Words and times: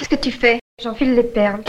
Qu'est-ce 0.00 0.08
que 0.08 0.16
tu 0.16 0.32
fais? 0.32 0.58
J'enfile 0.82 1.14
les 1.14 1.22
perles. 1.22 1.60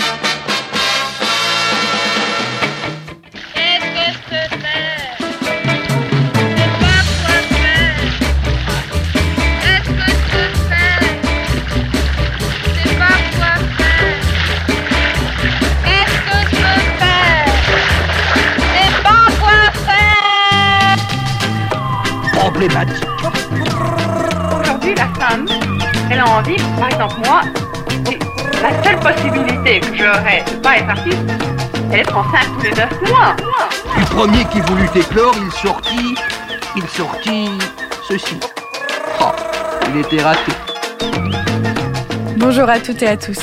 Aujourd'hui, 24.61 24.95
la 24.95 25.07
femme, 25.20 25.45
elle 26.09 26.20
a 26.20 26.29
envie, 26.29 26.55
par 26.79 26.88
exemple 26.88 27.16
moi, 27.25 27.41
la 28.62 28.84
seule 28.84 29.00
possibilité 29.00 29.80
que 29.80 29.95
j'aurais 29.95 30.44
de 30.44 30.55
pas 30.58 30.77
être 30.77 30.90
artiste, 30.90 31.17
c'est 31.73 31.90
d'être 31.90 32.16
enceinte 32.16 32.48
tous 32.59 32.66
les 32.66 32.72
neuf 32.72 33.02
mois. 33.09 33.36
Le 33.98 34.05
premier 34.05 34.45
qui 34.45 34.62
voulut 34.62 34.90
éclore, 34.95 35.36
il 35.44 35.52
sortit, 35.52 36.16
il 36.76 36.88
sortit 36.89 37.50
ceci. 38.08 38.39
Oh, 39.20 39.31
il 39.89 40.02
était 40.02 40.22
raté. 40.22 40.52
Bonjour 42.38 42.70
à 42.70 42.80
toutes 42.80 43.02
et 43.02 43.08
à 43.08 43.17
tous. 43.17 43.39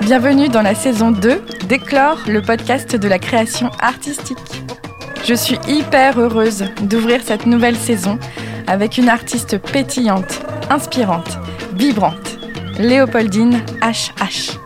Bienvenue 0.00 0.48
dans 0.48 0.62
la 0.62 0.74
saison 0.74 1.10
2 1.12 1.42
d'Éclore, 1.68 2.18
le 2.26 2.42
podcast 2.42 2.96
de 2.96 3.08
la 3.08 3.18
création 3.18 3.70
artistique. 3.80 4.38
Je 5.24 5.34
suis 5.34 5.58
hyper 5.68 6.18
heureuse 6.18 6.64
d'ouvrir 6.80 7.20
cette 7.24 7.46
nouvelle 7.46 7.76
saison 7.76 8.18
avec 8.66 8.98
une 8.98 9.08
artiste 9.08 9.58
pétillante, 9.58 10.40
inspirante, 10.70 11.38
vibrante, 11.74 12.37
Léopoldine 12.78 13.60
HH. 13.82 14.56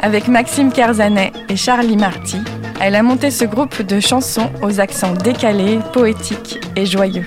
Avec 0.00 0.26
Maxime 0.26 0.72
Kerzanet 0.72 1.32
et 1.50 1.56
Charlie 1.56 1.98
Marty, 1.98 2.38
elle 2.80 2.94
a 2.94 3.02
monté 3.02 3.30
ce 3.30 3.44
groupe 3.44 3.82
de 3.82 4.00
chansons 4.00 4.50
aux 4.62 4.80
accents 4.80 5.12
décalés, 5.12 5.80
poétiques 5.92 6.58
et 6.76 6.86
joyeux. 6.86 7.26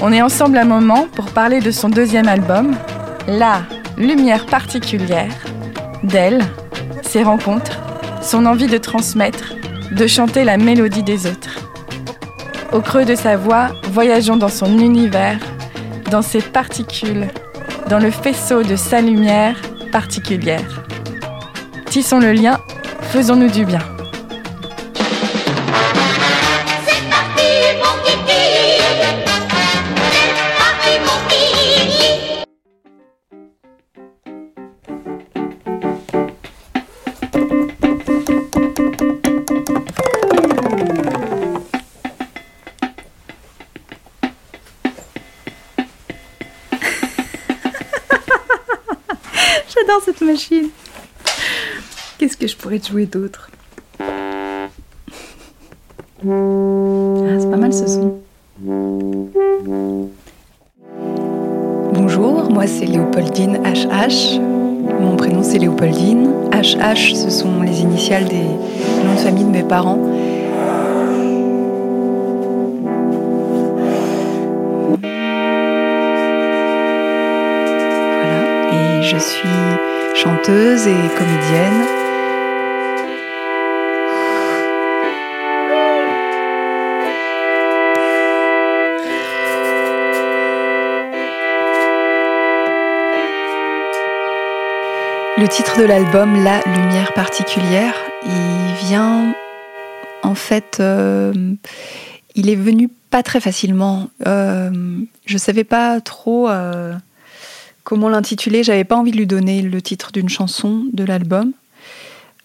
On 0.00 0.12
est 0.12 0.22
ensemble 0.22 0.58
un 0.58 0.64
moment 0.64 1.08
pour 1.12 1.26
parler 1.26 1.58
de 1.58 1.72
son 1.72 1.88
deuxième 1.88 2.28
album, 2.28 2.76
La 3.26 3.62
lumière 3.98 4.46
particulière, 4.46 5.34
d'elle, 6.04 6.44
ses 7.02 7.24
rencontres, 7.24 7.80
son 8.22 8.46
envie 8.46 8.68
de 8.68 8.78
transmettre, 8.78 9.54
de 9.90 10.06
chanter 10.06 10.44
la 10.44 10.56
mélodie 10.56 11.02
des 11.02 11.26
autres. 11.26 11.68
Au 12.72 12.80
creux 12.80 13.04
de 13.04 13.16
sa 13.16 13.36
voix, 13.36 13.70
voyageons 13.90 14.36
dans 14.36 14.48
son 14.48 14.78
univers, 14.78 15.40
dans 16.12 16.22
ses 16.22 16.42
particules, 16.42 17.26
dans 17.88 17.98
le 17.98 18.10
faisceau 18.10 18.62
de 18.62 18.76
sa 18.76 19.00
lumière 19.00 19.56
particulière. 19.92 20.84
Tissons 21.86 22.18
le 22.18 22.32
lien, 22.32 22.58
faisons-nous 23.12 23.50
du 23.50 23.64
bien. 23.64 23.95
Te 52.78 52.88
jouer 52.88 53.06
d'autre 53.06 53.48
ah, 54.00 54.04
C'est 57.38 57.50
pas 57.50 57.56
mal 57.56 57.72
ce 57.72 57.86
son. 57.86 58.18
Bonjour, 61.94 62.50
moi 62.50 62.66
c'est 62.66 62.84
Léopoldine 62.84 63.62
HH. 63.64 64.38
Mon 65.00 65.16
prénom 65.16 65.42
c'est 65.42 65.56
Léopoldine. 65.56 66.28
HH, 66.52 67.14
ce 67.14 67.30
sont 67.30 67.62
les 67.62 67.80
initiales 67.80 68.26
des 68.26 68.44
noms 69.04 69.14
de 69.14 69.20
famille 69.20 69.44
de 69.44 69.50
mes 69.50 69.62
parents. 69.62 69.98
Voilà, 78.20 78.42
et 78.70 79.02
je 79.02 79.16
suis 79.16 79.48
chanteuse 80.14 80.86
et 80.86 81.08
comédienne. 81.16 81.95
Le 95.46 95.52
titre 95.52 95.78
de 95.78 95.84
l'album, 95.84 96.42
La 96.42 96.60
lumière 96.66 97.12
particulière, 97.14 97.94
il 98.24 98.88
vient 98.88 99.32
en 100.24 100.34
fait, 100.34 100.78
euh, 100.80 101.32
il 102.34 102.50
est 102.50 102.56
venu 102.56 102.88
pas 103.10 103.22
très 103.22 103.38
facilement. 103.38 104.10
Euh, 104.26 104.98
je 105.24 105.38
savais 105.38 105.62
pas 105.62 106.00
trop 106.00 106.48
euh, 106.48 106.94
comment 107.84 108.08
l'intituler. 108.08 108.64
J'avais 108.64 108.82
pas 108.82 108.96
envie 108.96 109.12
de 109.12 109.18
lui 109.18 109.28
donner 109.28 109.62
le 109.62 109.80
titre 109.80 110.10
d'une 110.10 110.28
chanson 110.28 110.82
de 110.92 111.04
l'album. 111.04 111.52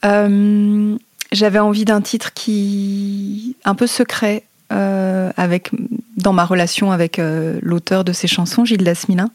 Euh, 0.05 0.95
j'avais 1.31 1.57
envie 1.57 1.85
d'un 1.85 2.01
titre 2.01 2.33
qui 2.35 3.55
un 3.65 3.73
peu 3.73 3.87
secret 3.87 4.43
avec 4.69 5.71
dans 6.17 6.33
ma 6.33 6.45
relation 6.45 6.91
avec 6.91 7.19
l'auteur 7.63 8.03
de 8.03 8.13
ces 8.13 8.27
chansons, 8.27 8.63
Gildas 8.63 9.05
Milin. 9.09 9.31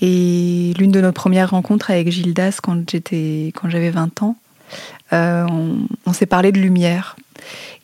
Et 0.00 0.72
l'une 0.78 0.90
de 0.90 1.00
nos 1.00 1.12
premières 1.12 1.50
rencontres 1.50 1.90
avec 1.90 2.10
Gildas 2.10 2.58
quand 2.62 2.90
j'étais 2.90 3.52
quand 3.54 3.68
j'avais 3.68 3.90
20 3.90 4.22
ans, 4.22 4.36
on, 5.12 5.76
on 6.06 6.12
s'est 6.12 6.26
parlé 6.26 6.52
de 6.52 6.58
lumière. 6.58 7.16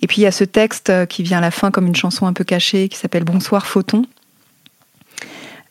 Et 0.03 0.06
puis 0.06 0.19
il 0.19 0.25
y 0.25 0.26
a 0.26 0.32
ce 0.32 0.44
texte 0.44 0.93
qui 1.09 1.22
vient 1.22 1.38
à 1.38 1.43
la 1.43 1.50
fin 1.50 1.71
comme 1.71 1.87
une 1.87 1.97
chanson 1.97 2.26
un 2.26 2.32
peu 2.32 2.44
cachée 2.44 2.88
qui 2.88 2.97
s'appelle 2.97 3.25
Bonsoir 3.25 3.66
Photon 3.66 4.05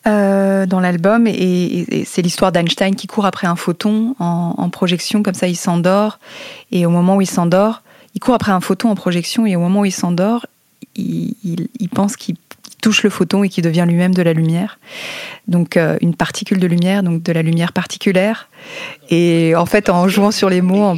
euh, 0.06 0.66
dans 0.66 0.78
l'album 0.78 1.26
et, 1.26 2.04
c'est 2.06 2.22
l'histoire 2.22 2.52
d'Einstein 2.52 2.94
qui 2.94 3.08
court 3.08 3.26
après 3.26 3.48
un 3.48 3.56
photon 3.56 4.14
en, 4.20 4.70
projection, 4.70 5.22
comme 5.22 5.34
ça 5.34 5.48
il 5.48 5.56
s'endort 5.56 6.20
et 6.70 6.86
au 6.86 6.90
moment 6.90 7.16
où 7.16 7.20
il 7.22 7.26
s'endort, 7.26 7.82
il 8.14 8.20
court 8.20 8.34
après 8.34 8.52
un 8.52 8.60
photon 8.60 8.88
en 8.88 8.94
projection 8.94 9.46
et 9.46 9.56
au 9.56 9.60
moment 9.60 9.80
où 9.80 9.84
il 9.84 9.92
s'endort, 9.92 10.46
il, 10.94 11.88
pense 11.92 12.16
qu'il 12.16 12.36
touche 12.86 13.02
le 13.02 13.10
photon 13.10 13.42
et 13.42 13.48
qu'il 13.48 13.64
devient 13.64 13.84
lui-même 13.84 14.14
de 14.14 14.22
la 14.22 14.32
lumière. 14.32 14.78
Donc 15.48 15.76
euh, 15.76 15.96
une 16.00 16.14
particule 16.14 16.60
de 16.60 16.68
lumière, 16.68 17.02
donc 17.02 17.20
de 17.20 17.32
la 17.32 17.42
lumière 17.42 17.72
particulière. 17.72 18.48
Et 19.10 19.56
en 19.56 19.66
fait, 19.66 19.90
en 19.90 20.06
jouant 20.06 20.30
sur 20.30 20.48
les 20.48 20.60
mots, 20.60 20.84
en, 20.84 20.96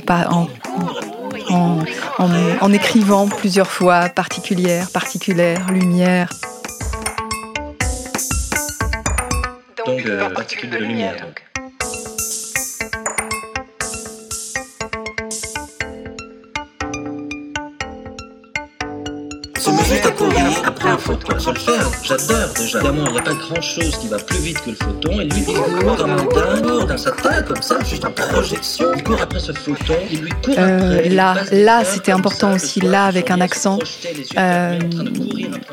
en, 1.49 1.78
en 2.60 2.72
écrivant 2.75 3.26
plusieurs 3.26 3.71
fois 3.71 4.10
particulière, 4.10 4.91
particulière, 4.91 5.71
lumière, 5.72 6.28
donc, 9.87 10.03
particules 10.34 10.69
de 10.69 10.76
lumière. 10.76 11.16
Juste 19.84 20.06
à 20.06 20.10
courir 20.10 20.62
après 20.64 20.88
un 20.88 20.98
photon. 20.98 21.38
Faut 21.38 21.52
le 21.52 21.58
faire, 21.58 21.90
j'adore 22.02 22.48
déjà. 22.56 22.78
Évidemment, 22.78 23.06
il 23.06 23.12
n'y 23.12 23.18
a 23.18 23.22
pas 23.22 23.34
grand 23.34 23.60
chose 23.60 23.96
qui 23.98 24.08
va 24.08 24.18
plus 24.18 24.38
vite 24.38 24.60
que 24.62 24.70
le 24.70 24.76
photon. 24.76 25.20
Et 25.20 25.24
lui, 25.24 25.44
il 25.48 25.54
court 25.54 25.96
dans 25.96 26.04
un 26.04 26.16
dingue, 26.16 26.88
dans 26.88 26.98
sa 26.98 27.10
tête, 27.12 27.46
comme 27.46 27.62
ça, 27.62 27.78
juste 27.84 28.04
en 28.04 28.10
projection. 28.10 28.86
Il 28.96 29.02
court 29.02 29.20
après 29.20 29.40
ce 29.40 29.52
photon, 29.52 29.94
il 30.10 30.22
lui 30.22 30.31
court 30.31 30.54
euh, 30.58 30.98
après. 30.98 31.08
Là, 31.10 31.37
là, 31.52 31.84
c'était 31.84 32.12
important 32.12 32.54
aussi, 32.54 32.81
là, 32.81 33.06
avec 33.06 33.31
un 33.31 33.40
accent. 33.40 33.78
Euh, 34.37 34.78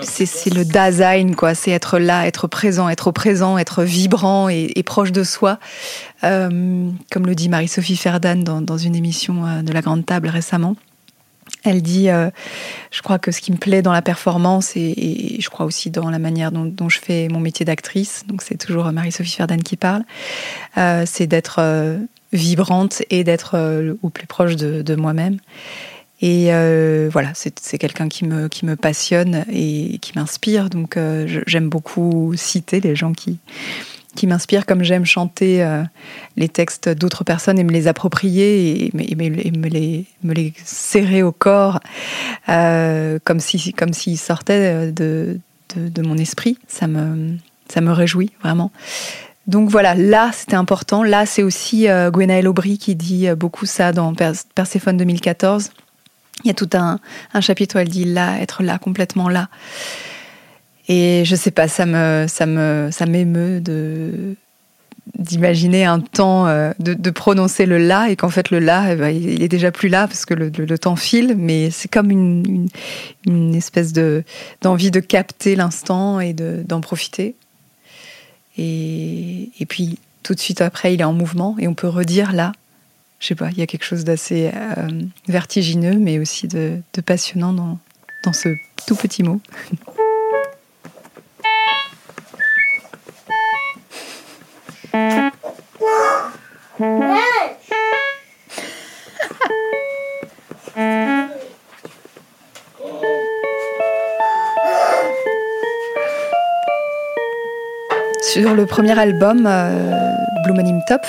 c'est 0.02 0.54
le 0.54 0.66
Dasein, 0.66 1.34
quoi. 1.34 1.56
C'est 1.56 1.72
être 1.72 2.00
là, 2.00 2.28
être 2.28 2.48
présent, 2.48 2.90
être 2.90 3.08
au 3.08 3.12
présent, 3.12 3.58
être 3.58 3.84
vibrant 3.84 4.50
et, 4.50 4.72
et 4.75 4.84
proche 4.84 5.12
de 5.12 5.24
soi. 5.24 5.60
Euh, 6.24 6.90
comme 7.12 7.25
le 7.25 7.36
dit 7.36 7.50
Marie-Sophie 7.50 7.98
Ferdan 7.98 8.38
dans, 8.38 8.62
dans, 8.62 8.78
une 8.78 8.96
émission 8.96 9.46
euh, 9.46 9.62
de 9.62 9.72
La 9.74 9.81
Grande 9.81 10.06
Table 10.06 10.30
récemment. 10.30 10.75
Elle 11.64 11.82
dit, 11.82 12.10
euh, 12.10 12.30
je 12.92 13.02
crois 13.02 13.20
que 13.20 13.32
ce 13.32 13.42
qui 13.42 13.52
me 13.52 13.58
plaît 13.58 13.82
dans 13.82 13.92
la 13.92 14.02
performance 14.02 14.74
et, 14.76 15.38
je 15.40 15.50
crois 15.50 15.66
aussi 15.66 15.90
dans 15.90 16.10
la 16.10 16.20
manière 16.20 16.52
dont, 16.52 16.90
je 16.90 17.00
fais 17.00 17.28
mon 17.28 17.40
métier 17.40 17.66
d'actrice, 17.66 18.24
donc 18.28 18.42
c'est 18.42 18.58
toujours 18.58 18.92
Marie-Sophie 18.92 19.36
Ferdan 19.36 19.58
qui 19.58 19.76
parle, 19.76 20.04
euh, 20.78 21.04
c'est 21.06 21.28
d'être 21.28 21.58
euh, 21.60 21.98
vibrante 22.34 23.02
et 23.10 23.24
d'être 23.24 23.96
au 24.02 24.10
plus 24.10 24.28
proche 24.28 24.56
de, 24.56 24.96
moi-même. 24.96 25.38
Et 26.22 26.46
voilà, 27.12 27.32
c'est 27.34 27.78
quelqu'un 27.78 28.10
qui 28.10 28.26
me, 28.26 28.48
qui 28.48 28.66
me 28.66 28.76
passionne 28.76 29.46
et 29.52 30.00
qui 30.02 30.14
m'inspire, 30.16 30.70
donc 30.70 30.98
j'aime 31.26 31.70
beaucoup 31.70 32.34
citer 32.36 32.80
les 32.80 32.96
gens 32.96 33.14
qui, 33.14 33.38
qui 34.16 34.28
m'inspire 34.28 34.66
comme 34.66 34.84
j'aime 34.84 35.06
chanter 35.06 35.64
euh, 35.64 35.84
les 36.38 36.50
textes 36.50 36.90
d'autres 36.90 37.24
personnes 37.24 37.60
et 37.60 37.64
me 37.64 37.72
les 37.72 37.88
approprier 37.88 38.86
et, 38.86 39.12
et 39.12 39.16
me, 39.16 39.68
les, 39.68 40.06
me 40.24 40.34
les 40.34 40.54
serrer 40.64 41.24
au 41.24 41.32
corps 41.32 41.80
euh, 42.50 43.20
comme 43.24 43.40
si 43.40 43.74
comme 43.74 43.94
s'ils 43.94 44.18
sortaient 44.18 44.92
de, 44.92 45.40
de, 45.76 45.90
de, 45.90 46.02
mon 46.02 46.18
esprit. 46.18 46.58
Ça 46.68 46.88
me, 46.88 47.36
ça 47.68 47.82
me 47.82 47.92
réjouit 47.92 48.32
vraiment. 48.42 48.72
Donc 49.48 49.70
voilà, 49.70 49.94
là 49.94 50.32
c'était 50.34 50.56
important. 50.56 51.04
Là 51.04 51.26
c'est 51.26 51.44
aussi 51.44 51.88
euh, 51.88 52.10
Aubry 52.46 52.78
qui 52.78 52.96
dit 52.96 53.28
beaucoup 53.38 53.66
ça 53.66 53.92
dans 53.92 54.14
Perséphone 54.56 54.98
2014. 54.98 55.72
Il 56.44 56.48
y 56.48 56.52
a 56.52 56.54
tout 56.54 56.70
un, 56.74 57.00
un 57.34 57.42
chapitre 57.42 57.76
où 57.76 57.80
elle 57.80 57.90
dit 57.90 58.06
là, 58.06 58.40
être 58.40 58.62
là, 58.62 58.78
complètement 58.78 59.30
là. 59.30 59.48
Et 60.88 61.24
je 61.26 61.36
sais 61.36 61.52
pas, 61.52 61.68
ça 61.68 61.86
me, 61.86 62.26
ça 62.28 62.46
me, 62.46 62.90
ça 62.92 63.06
m'émeut 63.06 63.62
d'imaginer 65.18 65.86
un 65.86 66.00
temps, 66.00 66.48
euh, 66.48 66.72
de, 66.80 67.10
prononcer 67.10 67.66
le 67.66 67.78
là 67.78 68.10
et 68.10 68.16
qu'en 68.16 68.30
fait 68.30 68.50
le 68.52 68.60
là, 68.60 68.92
eh 68.92 68.96
ben, 68.96 69.10
il 69.10 69.42
est 69.42 69.48
déjà 69.48 69.72
plus 69.72 69.90
là 69.90 70.08
parce 70.08 70.26
que 70.26 70.34
le, 70.34 70.80
temps 70.80 70.96
file, 70.96 71.36
mais 71.38 71.72
c'est 71.72 71.88
comme 71.88 72.12
une, 72.12 72.68
espèce 73.56 73.94
de 73.94 74.24
d'envie 74.62 74.92
de 74.92 75.00
capter 75.00 75.56
l'instant 75.56 76.20
et 76.20 76.34
d'en 76.34 76.82
profiter. 76.82 77.36
Et, 78.58 79.50
puis 79.68 80.00
tout 80.24 80.34
de 80.34 80.40
suite 80.40 80.62
après, 80.62 80.94
il 80.94 81.02
est 81.02 81.06
en 81.06 81.14
mouvement 81.14 81.56
et 81.60 81.68
on 81.68 81.74
peut 81.74 81.90
redire 81.90 82.34
là. 82.34 82.52
Je 83.20 83.28
sais 83.28 83.36
pas, 83.36 83.50
il 83.52 83.58
y 83.58 83.62
a 83.62 83.68
quelque 83.68 83.86
chose 83.86 84.04
d'assez 84.04 84.52
euh, 84.54 84.88
vertigineux, 85.28 85.98
mais 85.98 86.20
aussi 86.20 86.48
de, 86.48 86.80
passionnant 87.06 87.54
dans 87.54 88.34
ce 88.34 88.50
tout 88.86 88.96
petit 88.96 89.24
mot. 89.24 89.40
Sur 108.36 108.54
le 108.54 108.66
premier 108.66 109.00
album, 109.00 109.46
euh, 109.48 110.02
Blue 110.44 110.54
Monim 110.54 110.82
Top, 110.88 111.02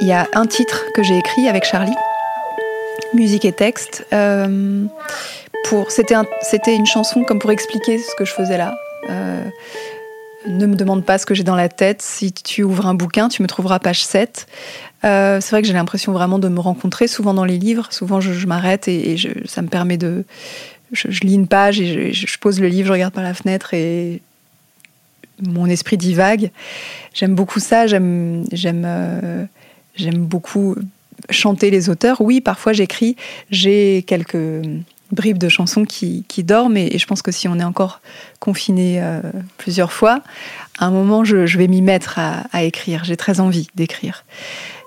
il 0.00 0.06
y 0.06 0.12
a 0.12 0.28
un 0.34 0.46
titre 0.46 0.84
que 0.94 1.02
j'ai 1.02 1.18
écrit 1.18 1.48
avec 1.48 1.64
Charlie, 1.64 1.96
musique 3.14 3.44
et 3.44 3.52
texte. 3.52 4.06
Euh, 4.12 4.84
c'était 5.90 6.76
une 6.76 6.86
chanson 6.86 7.24
comme 7.24 7.40
pour 7.40 7.50
expliquer 7.50 7.98
ce 7.98 8.14
que 8.16 8.24
je 8.24 8.32
faisais 8.32 8.56
là. 8.56 8.74
Ne 10.48 10.66
me 10.66 10.76
demande 10.76 11.04
pas 11.04 11.18
ce 11.18 11.26
que 11.26 11.34
j'ai 11.34 11.44
dans 11.44 11.56
la 11.56 11.68
tête. 11.68 12.00
Si 12.00 12.32
tu 12.32 12.62
ouvres 12.62 12.86
un 12.86 12.94
bouquin, 12.94 13.28
tu 13.28 13.42
me 13.42 13.48
trouveras 13.48 13.78
page 13.78 14.02
7. 14.02 14.46
Euh, 15.04 15.40
c'est 15.40 15.50
vrai 15.50 15.62
que 15.62 15.68
j'ai 15.68 15.74
l'impression 15.74 16.12
vraiment 16.12 16.38
de 16.38 16.48
me 16.48 16.58
rencontrer 16.58 17.06
souvent 17.06 17.34
dans 17.34 17.44
les 17.44 17.58
livres. 17.58 17.88
Souvent, 17.90 18.20
je, 18.20 18.46
m'arrête 18.46 18.88
et, 18.88 19.16
ça 19.44 19.62
me 19.62 19.68
permet 19.68 19.98
de. 19.98 20.24
Je, 20.92 21.20
lis 21.20 21.34
une 21.34 21.46
page 21.46 21.80
et 21.80 22.12
je, 22.12 22.26
je, 22.26 22.38
pose 22.38 22.60
le 22.60 22.68
livre, 22.68 22.88
je 22.88 22.92
regarde 22.92 23.12
par 23.12 23.22
la 23.22 23.34
fenêtre 23.34 23.74
et 23.74 24.22
mon 25.42 25.66
esprit 25.66 25.98
divague. 25.98 26.50
J'aime 27.12 27.34
beaucoup 27.34 27.60
ça. 27.60 27.86
J'aime, 27.86 28.44
j'aime, 28.50 28.84
euh, 28.86 29.44
j'aime 29.96 30.24
beaucoup 30.24 30.76
chanter 31.30 31.70
les 31.70 31.90
auteurs. 31.90 32.20
Oui, 32.20 32.40
parfois 32.40 32.72
j'écris. 32.72 33.16
J'ai 33.50 34.02
quelques 34.06 34.64
bribes 35.12 35.38
de 35.38 35.48
chansons 35.48 35.84
qui, 35.84 36.24
qui 36.28 36.44
dorment 36.44 36.76
et, 36.76 36.98
je 36.98 37.06
pense 37.06 37.22
que 37.22 37.32
si 37.32 37.48
on 37.48 37.58
est 37.58 37.64
encore 37.64 38.00
confiné 38.40 39.02
euh, 39.02 39.20
plusieurs 39.56 39.92
fois, 39.92 40.20
à 40.78 40.86
un 40.86 40.90
moment 40.90 41.24
je, 41.24 41.58
vais 41.58 41.68
m'y 41.68 41.82
mettre 41.82 42.18
à, 42.18 42.62
écrire. 42.62 43.04
J'ai 43.04 43.16
très 43.16 43.40
envie 43.40 43.68
d'écrire. 43.74 44.24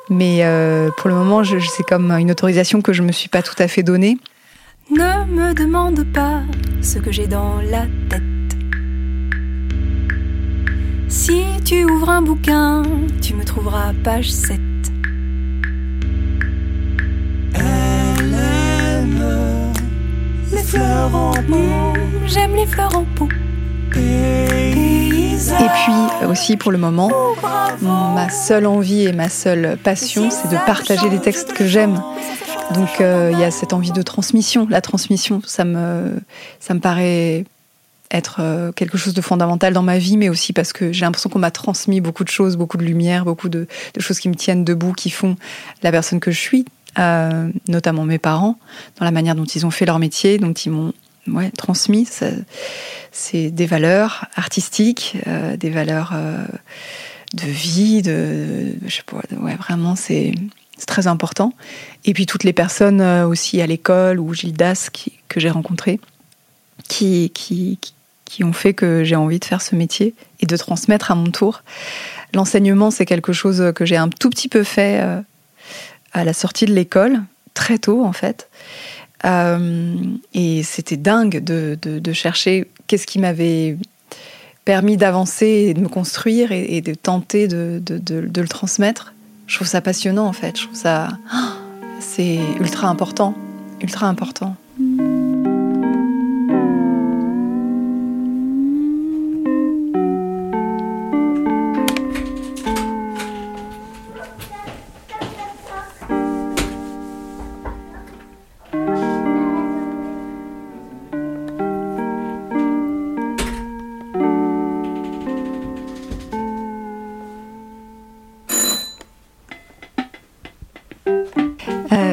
Mais 0.09 0.39
euh, 0.41 0.89
pour 0.97 1.09
le 1.09 1.15
moment, 1.15 1.43
c'est 1.43 1.83
comme 1.83 2.11
une 2.11 2.31
autorisation 2.31 2.81
que 2.81 2.91
je 2.91 3.01
me 3.01 3.11
suis 3.11 3.29
pas 3.29 3.41
tout 3.41 3.55
à 3.59 3.67
fait 3.67 3.83
donnée. 3.83 4.17
Ne 4.89 5.25
me 5.25 5.53
demande 5.53 6.03
pas 6.11 6.41
ce 6.81 6.99
que 6.99 7.11
j'ai 7.11 7.27
dans 7.27 7.61
la 7.61 7.85
tête. 8.09 8.21
Si 11.07 11.43
tu 11.65 11.85
ouvres 11.85 12.09
un 12.09 12.21
bouquin, 12.21 12.83
tu 13.21 13.33
me 13.35 13.43
trouveras 13.43 13.93
page 14.03 14.31
7. 14.31 14.70
Fleurs 20.71 21.13
en 21.13 21.33
pot. 21.33 21.93
J'aime 22.27 22.55
les 22.55 22.65
fleurs 22.65 22.95
en 22.95 23.03
pot. 23.03 23.27
Et 23.97 25.69
puis 25.83 26.27
aussi 26.29 26.55
pour 26.55 26.71
le 26.71 26.77
moment, 26.77 27.11
ma 27.81 28.29
seule 28.29 28.65
envie 28.65 29.01
et 29.07 29.11
ma 29.11 29.27
seule 29.27 29.77
passion, 29.83 30.29
c'est 30.31 30.49
de 30.49 30.55
partager 30.65 31.09
les 31.09 31.19
textes 31.19 31.51
que 31.51 31.67
j'aime. 31.67 32.01
Donc 32.73 32.87
il 32.99 33.05
euh, 33.05 33.31
y 33.31 33.43
a 33.43 33.51
cette 33.51 33.73
envie 33.73 33.91
de 33.91 34.01
transmission. 34.01 34.65
La 34.69 34.79
transmission, 34.79 35.41
ça 35.45 35.65
me, 35.65 36.21
ça 36.61 36.73
me 36.73 36.79
paraît 36.79 37.43
être 38.09 38.37
euh, 38.39 38.71
quelque 38.71 38.97
chose 38.97 39.13
de 39.13 39.21
fondamental 39.21 39.73
dans 39.73 39.83
ma 39.83 39.97
vie, 39.97 40.15
mais 40.15 40.29
aussi 40.29 40.53
parce 40.53 40.71
que 40.71 40.93
j'ai 40.93 41.03
l'impression 41.03 41.29
qu'on 41.29 41.39
m'a 41.39 41.51
transmis 41.51 41.99
beaucoup 41.99 42.23
de 42.23 42.29
choses, 42.29 42.55
beaucoup 42.55 42.77
de 42.77 42.83
lumière, 42.83 43.25
beaucoup 43.25 43.49
de, 43.49 43.67
de, 43.93 44.01
choses 44.01 44.19
qui 44.19 44.29
me 44.29 44.35
tiennent 44.35 44.63
debout, 44.63 44.93
qui 44.93 45.09
font 45.09 45.35
la 45.83 45.91
personne 45.91 46.21
que 46.21 46.31
je 46.31 46.39
suis, 46.39 46.65
notamment 46.97 48.03
mes 48.03 48.19
parents, 48.19 48.57
dans 48.99 49.05
la 49.05 49.11
manière 49.11 49.35
dont 49.35 49.45
ils 49.45 49.65
ont 49.65 49.71
fait 49.71 49.85
leur 49.85 49.99
métier, 49.99 50.37
dont 50.37 50.53
ils 50.53 50.71
m'ont 50.71 50.93
transmis. 51.57 52.07
C'est 53.11 53.51
des 53.51 53.65
valeurs 53.65 54.25
artistiques, 54.35 55.17
euh, 55.27 55.57
des 55.57 55.69
valeurs 55.69 56.11
euh, 56.13 56.45
de 57.33 57.45
vie, 57.45 58.01
de, 58.01 58.73
je 58.85 58.95
sais 58.95 59.03
pas, 59.03 59.21
ouais, 59.37 59.55
vraiment, 59.55 59.95
c'est 59.95 60.33
très 60.87 61.07
important. 61.07 61.53
Et 62.05 62.13
puis 62.13 62.25
toutes 62.25 62.43
les 62.43 62.53
personnes 62.53 63.01
euh, 63.01 63.27
aussi 63.27 63.61
à 63.61 63.67
l'école 63.67 64.19
ou 64.19 64.33
Gildas 64.33 64.89
qui, 64.91 65.13
que 65.27 65.39
j'ai 65.39 65.49
rencontrées, 65.49 65.99
qui, 66.87 67.31
qui, 67.33 67.77
qui 68.25 68.43
ont 68.43 68.53
fait 68.53 68.73
que 68.73 69.03
j'ai 69.03 69.15
envie 69.15 69.39
de 69.39 69.45
faire 69.45 69.61
ce 69.61 69.75
métier 69.75 70.15
et 70.39 70.45
de 70.45 70.57
transmettre 70.57 71.11
à 71.11 71.15
mon 71.15 71.29
tour. 71.29 71.63
L'enseignement, 72.33 72.91
c'est 72.91 73.05
quelque 73.05 73.33
chose 73.33 73.73
que 73.75 73.85
j'ai 73.85 73.97
un 73.97 74.07
tout 74.07 74.29
petit 74.29 74.47
peu 74.47 74.63
fait 74.63 75.03
à 76.13 76.23
la 76.23 76.33
sortie 76.33 76.65
de 76.65 76.73
l'école, 76.73 77.21
très 77.53 77.77
tôt 77.77 78.03
en 78.03 78.13
fait. 78.13 78.49
Euh, 79.25 79.95
et 80.33 80.63
c'était 80.63 80.97
dingue 80.97 81.43
de, 81.43 82.13
chercher 82.13 82.67
qu'est-ce 82.87 83.05
qui 83.05 83.19
m'avait 83.19 83.77
permis 84.65 84.97
d'avancer 84.97 85.45
et 85.45 85.73
de 85.73 85.81
me 85.81 85.87
construire 85.87 86.51
et, 86.51 86.77
et 86.77 86.81
de 86.81 86.93
tenter 86.93 87.47
de, 87.47 87.81
de, 87.83 88.41
le 88.41 88.47
transmettre. 88.47 89.13
Je 89.47 89.55
trouve 89.55 89.67
ça 89.67 89.81
passionnant 89.81 90.25
en 90.25 90.33
fait. 90.33 90.57
Je 90.57 90.63
trouve 90.63 90.75
ça. 90.75 91.09
C'est 91.99 92.39
ultra 92.59 92.87
important. 92.87 93.35
Ultra 93.81 94.07
important. 94.07 94.55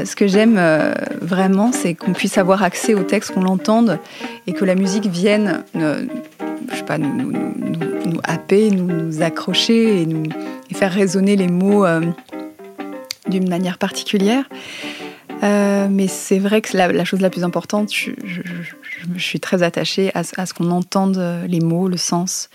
Ce 0.05 0.17
que 0.17 0.27
j'aime 0.27 0.57
euh, 0.59 0.93
vraiment, 1.21 1.73
c'est 1.73 1.95
qu'on 1.95 2.13
puisse 2.13 2.39
avoir 2.39 2.63
accès 2.63 2.95
au 2.95 3.03
texte, 3.03 3.33
qu'on 3.33 3.43
l'entende 3.43 3.99
et 4.47 4.53
que 4.53 4.65
la 4.65 4.75
musique 4.75 5.07
vienne, 5.07 5.65
sais 5.75 6.85
pas, 6.85 6.99
nous, 6.99 7.33
nous, 7.33 8.21
happer, 8.25 8.71
nous, 8.71 9.23
accrocher 9.23 10.03
et, 10.03 10.75
faire 10.75 10.93
résonner 10.93 11.35
les 11.35 11.49
mots 11.49 11.87
euh, 11.87 12.03
d'une 13.29 13.49
manière 13.49 13.79
particulière. 13.79 14.45
Euh, 15.43 15.89
mais 15.91 16.09
c'est 16.09 16.39
vrai 16.39 16.61
que 16.61 16.77
la, 16.77 16.93
la, 16.93 17.05
chose 17.05 17.21
la 17.21 17.31
plus 17.31 17.45
importante, 17.45 17.93
je, 17.93 18.11
suis 19.17 19.41
très 19.41 19.63
attachée 19.63 20.11
à, 20.15 20.25
ce 20.25 20.55
qu'on 20.55 20.71
entende 20.71 21.23
les 21.47 21.61
mots, 21.61 21.89
le 21.89 21.97
sens. 21.97 22.51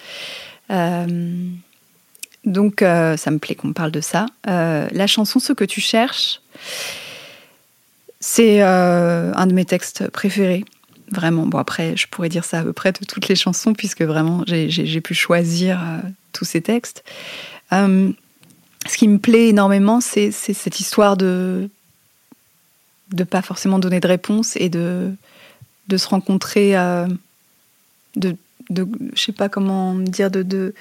Donc, 0.70 2.80
ça 2.80 3.32
me 3.32 3.38
plaît 3.38 3.56
qu'on 3.56 3.74
parle 3.74 3.92
de 3.92 4.02
ça. 4.02 4.26
la 4.46 5.08
chanson 5.08 5.40
Ce 5.40 5.54
que 5.54 5.66
tu 5.66 5.82
cherches, 5.82 6.42
c'est 8.25 8.62
euh, 8.62 9.34
un 9.36 9.48
de 9.48 9.53
mes 9.53 9.65
textes 9.65 10.08
préférés. 10.08 10.63
Vraiment, 11.12 11.46
bon 11.46 11.58
après, 11.58 11.98
je 11.98 12.08
pourrais 12.08 12.30
dire 12.30 12.46
ça 12.46 12.60
à 12.60 12.63
peu 12.63 12.72
près 12.72 12.94
de 12.94 13.00
toutes 13.06 13.27
les 13.27 13.36
chansons, 13.36 13.74
puisque 13.74 14.01
vraiment, 14.01 14.46
j'ai 14.48 15.01
pu 15.01 15.13
choisir 15.13 15.77
euh, 15.82 15.98
tous 16.32 16.46
ces 16.46 16.62
textes. 16.62 17.03
Euh, 17.74 18.13
ce 18.88 18.98
qui 18.98 19.10
me 19.10 19.20
plaît 19.20 19.50
énormément, 19.50 20.00
c'est 20.00 20.32
cette 20.32 20.80
histoire 20.80 21.18
de 21.18 21.70
de 23.12 23.25
pas 23.25 23.42
forcément 23.42 23.77
donner 23.77 24.00
de 24.00 24.08
réponse 24.08 24.56
et 24.56 24.70
de, 24.70 25.12
de 25.89 25.98
se 25.98 26.08
rencontrer, 26.08 26.72
de, 28.15 28.36
de 28.70 28.88
je 29.13 29.22
sais 29.22 29.34
pas 29.34 29.50
comment 29.50 29.96
dire, 29.96 30.32
de, 30.32 30.74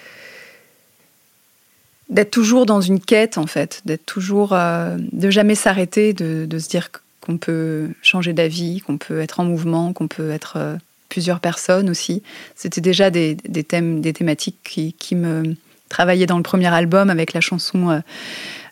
d'être 2.08 2.30
toujours 2.30 2.66
dans 2.66 2.80
une 2.80 3.00
quête 3.00 3.36
en 3.36 3.46
fait, 3.46 3.82
d'être 3.84 4.06
toujours 4.06 4.50
de 4.50 5.30
jamais 5.30 5.56
s'arrêter, 5.56 6.14
de, 6.14 6.58
se 6.58 6.68
dire 6.68 6.88
qu'on 7.22 7.38
peut 7.38 7.88
changer 8.02 8.32
d'avis, 8.32 8.80
qu'on 8.80 8.98
peut 8.98 9.20
être 9.20 9.40
en 9.40 9.44
mouvement, 9.44 9.92
qu'on 9.92 10.08
peut 10.08 10.30
être 10.30 10.54
euh, 10.56 10.76
plusieurs 11.08 11.40
personnes 11.40 11.88
aussi. 11.88 12.22
C'était 12.56 12.80
déjà 12.80 13.10
des, 13.10 13.36
thèmes, 13.36 14.00
des 14.00 14.12
thématiques 14.12 14.58
qui, 14.98 15.14
me 15.14 15.54
travaillaient 15.88 16.26
dans 16.26 16.36
le 16.36 16.42
premier 16.42 16.72
album 16.72 17.10
avec 17.10 17.32
la 17.32 17.40
chanson 17.40 17.90
euh, 17.90 18.00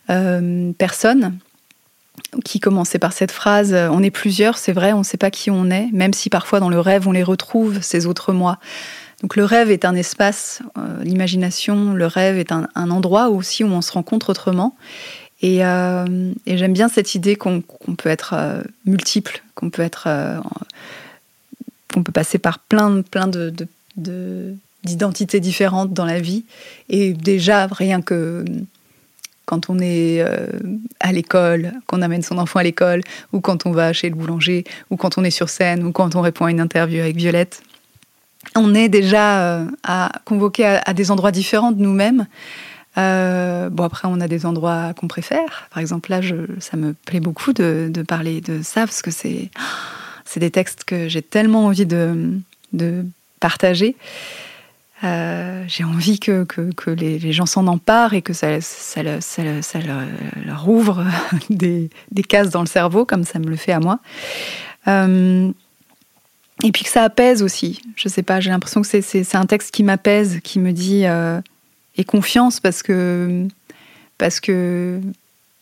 euh 0.09 0.71
Personne 0.77 1.37
qui 2.43 2.59
commençait 2.59 2.99
par 2.99 3.13
cette 3.13 3.31
phrase 3.31 3.73
On 3.73 4.03
est 4.03 4.11
plusieurs, 4.11 4.57
c'est 4.57 4.73
vrai, 4.73 4.91
on 4.93 4.99
ne 4.99 5.03
sait 5.03 5.17
pas 5.17 5.31
qui 5.31 5.49
on 5.49 5.69
est, 5.69 5.87
même 5.93 6.13
si 6.13 6.29
parfois 6.29 6.59
dans 6.59 6.69
le 6.69 6.79
rêve 6.79 7.07
on 7.07 7.11
les 7.11 7.23
retrouve, 7.23 7.81
ces 7.81 8.05
autres 8.05 8.33
moi. 8.33 8.57
Donc 9.21 9.35
le 9.35 9.45
rêve 9.45 9.69
est 9.69 9.85
un 9.85 9.95
espace, 9.95 10.61
l'imagination, 11.03 11.93
le 11.93 12.05
rêve 12.07 12.37
est 12.37 12.51
un, 12.51 12.67
endroit 12.75 13.29
aussi 13.29 13.63
où 13.63 13.67
on 13.67 13.81
se 13.81 13.91
rencontre 13.91 14.31
autrement. 14.31 14.75
Et, 15.41 15.65
euh, 15.65 16.33
et 16.45 16.57
j'aime 16.57 16.73
bien 16.73 16.87
cette 16.87 17.15
idée 17.15 17.35
qu'on 17.35 17.61
qu 17.61 17.95
peut 17.97 18.09
être 18.09 18.33
euh, 18.37 18.61
multiple, 18.85 19.41
qu'on 19.55 19.69
peut 19.69 19.81
être, 19.81 20.03
euh, 20.07 20.39
qu'on 21.93 22.03
peut 22.03 22.11
passer 22.11 22.37
par 22.37 22.59
plein, 22.59 23.01
plein 23.01 23.27
de, 23.27 23.49
de, 23.49 23.67
de 23.97 24.55
d'identités 24.83 25.39
différentes 25.39 25.93
dans 25.93 26.05
la 26.05 26.19
vie. 26.19 26.43
Et 26.89 27.13
déjà, 27.13 27.67
rien 27.67 28.01
que 28.01 28.43
quand 29.45 29.69
on 29.69 29.77
est 29.77 30.25
à 30.99 31.11
l'école, 31.11 31.73
qu'on 31.85 32.01
amène 32.01 32.23
son 32.23 32.39
enfant 32.39 32.57
à 32.57 32.63
l'école, 32.63 33.03
ou 33.31 33.41
quand 33.41 33.67
on 33.67 33.71
va 33.71 33.93
chez 33.93 34.09
le 34.09 34.15
boulanger, 34.15 34.63
ou 34.89 34.97
quand 34.97 35.19
on 35.19 35.23
est 35.23 35.29
sur 35.29 35.49
scène, 35.49 35.83
ou 35.83 35.91
quand 35.91 36.15
on 36.15 36.21
répond 36.21 36.45
à 36.45 36.51
une 36.51 36.59
interview 36.59 36.99
avec 36.99 37.15
Violette, 37.15 37.61
on 38.55 38.73
est 38.73 38.89
déjà 38.89 39.67
à 39.83 40.11
convoquer 40.25 40.65
à, 40.65 40.81
à, 40.83 40.93
des 40.93 41.11
endroits 41.11 41.31
différents 41.31 41.71
de 41.71 41.79
nous-mêmes. 41.79 42.25
Euh, 42.97 43.69
bon, 43.69 43.83
après, 43.83 44.07
on 44.07 44.19
a 44.19 44.27
des 44.27 44.45
endroits 44.45 44.93
qu'on 44.93 45.07
préfère. 45.07 45.67
Par 45.71 45.79
exemple, 45.79 46.09
là, 46.09 46.21
ça 46.59 46.77
me 46.77 46.93
plaît 46.93 47.19
beaucoup 47.19 47.53
de, 47.53 47.91
parler 48.07 48.41
de 48.41 48.61
ça 48.63 48.81
parce 48.81 49.01
que 49.01 49.11
c'est, 49.11 49.49
c'est 50.25 50.39
des 50.39 50.51
textes 50.51 50.83
que 50.83 51.07
j'ai 51.07 51.21
tellement 51.21 51.65
envie 51.65 51.85
de, 51.85 52.41
partager. 53.39 53.95
Euh, 55.03 55.63
j'ai 55.67 55.83
envie 55.83 56.19
que, 56.19 56.45
les, 56.87 57.31
gens 57.31 57.45
s'en 57.45 57.65
emparent 57.67 58.13
et 58.13 58.21
que 58.21 58.33
ça, 58.33 58.61
ça, 58.61 59.01
leur, 59.03 60.69
ouvre 60.69 61.05
des, 61.49 61.89
cases 62.27 62.49
dans 62.49 62.61
le 62.61 62.67
cerveau, 62.67 63.05
comme 63.05 63.23
ça 63.23 63.39
me 63.39 63.47
le 63.47 63.55
fait 63.55 63.71
à 63.71 63.79
moi. 63.79 63.99
Euh, 64.87 65.49
et 66.63 66.71
puis 66.71 66.83
que 66.83 66.89
ça 66.89 67.03
apaise 67.03 67.41
aussi. 67.41 67.81
Je 67.95 68.07
sais 68.07 68.21
pas, 68.21 68.39
j'ai 68.39 68.51
l'impression 68.51 68.83
que 68.83 68.87
c'est 68.87 69.35
un 69.35 69.45
texte 69.45 69.73
qui 69.73 69.81
m'apaise, 69.81 70.39
qui 70.43 70.59
me 70.59 70.71
dit 70.71 71.05
et 71.97 72.03
confiance 72.03 72.59
parce 72.59 72.83
que 72.83 73.47
parce 74.17 74.39
que 74.39 74.99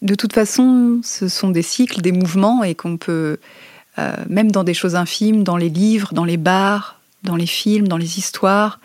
de 0.02 0.16
toute 0.16 0.34
façon, 0.34 1.02
ce 1.04 1.28
sont 1.28 1.50
des 1.50 1.62
cycles, 1.62 2.02
des 2.02 2.12
mouvements 2.12 2.64
et 2.64 2.76
qu'on 2.76 2.98
peut 2.98 3.38
euh, 3.98 4.14
même 4.30 4.52
dans 4.52 4.64
des 4.64 4.74
choses 4.74 4.96
infimes, 4.96 5.44
dans 5.44 5.58
les 5.58 5.70
livres, 5.70 6.14
dans 6.14 6.24
les 6.24 6.38
bars, 6.38 7.00
dans 7.24 7.36
les 7.36 7.48
films, 7.48 7.88
dans 7.88 7.98
les 7.98 8.18
histoires, 8.18 8.80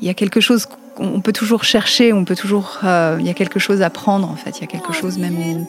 il 0.00 0.06
y 0.06 0.10
a 0.10 0.14
quelque 0.14 0.40
chose 0.40 0.66
qu'on 0.96 1.20
peut 1.20 1.32
toujours 1.32 1.64
chercher, 1.64 2.12
on 2.12 2.24
peut 2.24 2.34
toujours, 2.34 2.80
euh, 2.84 3.16
il 3.20 3.26
y 3.26 3.30
a 3.30 3.34
quelque 3.34 3.58
chose 3.58 3.80
à 3.80 3.88
prendre 3.88 4.28
en 4.28 4.36
fait, 4.36 4.58
il 4.58 4.60
y 4.62 4.64
a 4.64 4.66
quelque 4.66 4.92
chose 4.92 5.16
même, 5.16 5.66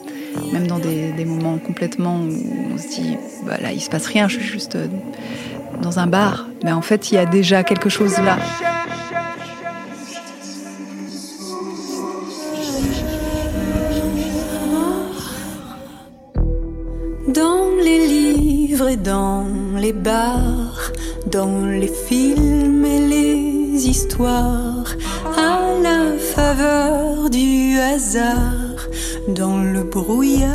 même 0.52 0.66
dans 0.66 0.78
des, 0.78 1.24
moments 1.24 1.56
complètement 1.58 2.18
où 2.18 2.74
on 2.74 2.78
se 2.78 2.88
dit, 2.88 3.16
bah, 3.46 3.56
là 3.62 3.72
il 3.72 3.80
se 3.80 3.88
passe 3.88 4.06
rien, 4.06 4.28
je 4.28 4.38
suis 4.38 4.46
juste 4.46 4.74
euh, 4.74 4.88
dans 5.80 5.98
un 5.98 6.06
bar, 6.06 6.46
mais 6.62 6.72
en 6.72 6.82
fait 6.82 7.12
il 7.12 7.14
y 7.14 7.18
a 7.18 7.26
déjà 7.26 7.64
quelque 7.64 7.88
chose 7.88 8.18
là. 8.18 8.36
Dans 17.34 17.66
les 17.82 18.06
livres 18.06 18.88
et 18.88 18.96
dans 18.96 19.46
les 19.76 19.92
bars, 19.92 20.92
dans 21.26 21.66
les 21.66 21.88
films 21.88 22.84
et 22.84 23.00
les 23.00 23.88
histoires, 23.88 24.86
à 25.36 25.58
la 25.82 26.16
faveur 26.18 27.28
du 27.30 27.78
hasard, 27.78 28.88
dans 29.28 29.58
le 29.58 29.82
brouillard. 29.82 30.50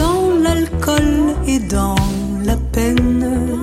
Dans 0.00 0.22
l'alcool 0.42 1.34
et 1.46 1.60
dans 1.60 1.96
la 2.44 2.56
peine, 2.72 3.55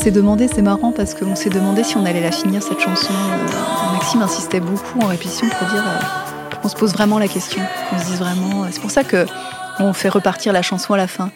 s'est 0.00 0.10
demandé, 0.10 0.48
c'est 0.48 0.62
marrant 0.62 0.92
parce 0.92 1.12
qu'on 1.12 1.36
s'est 1.36 1.50
demandé 1.50 1.84
si 1.84 1.98
on 1.98 2.06
allait 2.06 2.22
la 2.22 2.32
finir 2.32 2.62
cette 2.62 2.80
chanson. 2.80 3.12
Euh, 3.12 3.92
Maxime 3.92 4.22
insistait 4.22 4.60
beaucoup 4.60 4.98
en 4.98 5.08
répétition 5.08 5.46
pour 5.46 5.68
dire 5.68 5.84
euh, 5.86 6.56
qu'on 6.56 6.68
se 6.70 6.74
pose 6.74 6.94
vraiment 6.94 7.18
la 7.18 7.28
question, 7.28 7.60
qu'on 7.90 7.98
se 7.98 8.06
dise 8.06 8.18
vraiment. 8.18 8.66
C'est 8.70 8.80
pour 8.80 8.90
ça 8.90 9.04
que 9.04 9.26
on 9.78 9.92
fait 9.92 10.08
repartir 10.08 10.54
la 10.54 10.62
chanson 10.62 10.94
à 10.94 10.96
la 10.96 11.06
fin. 11.06 11.30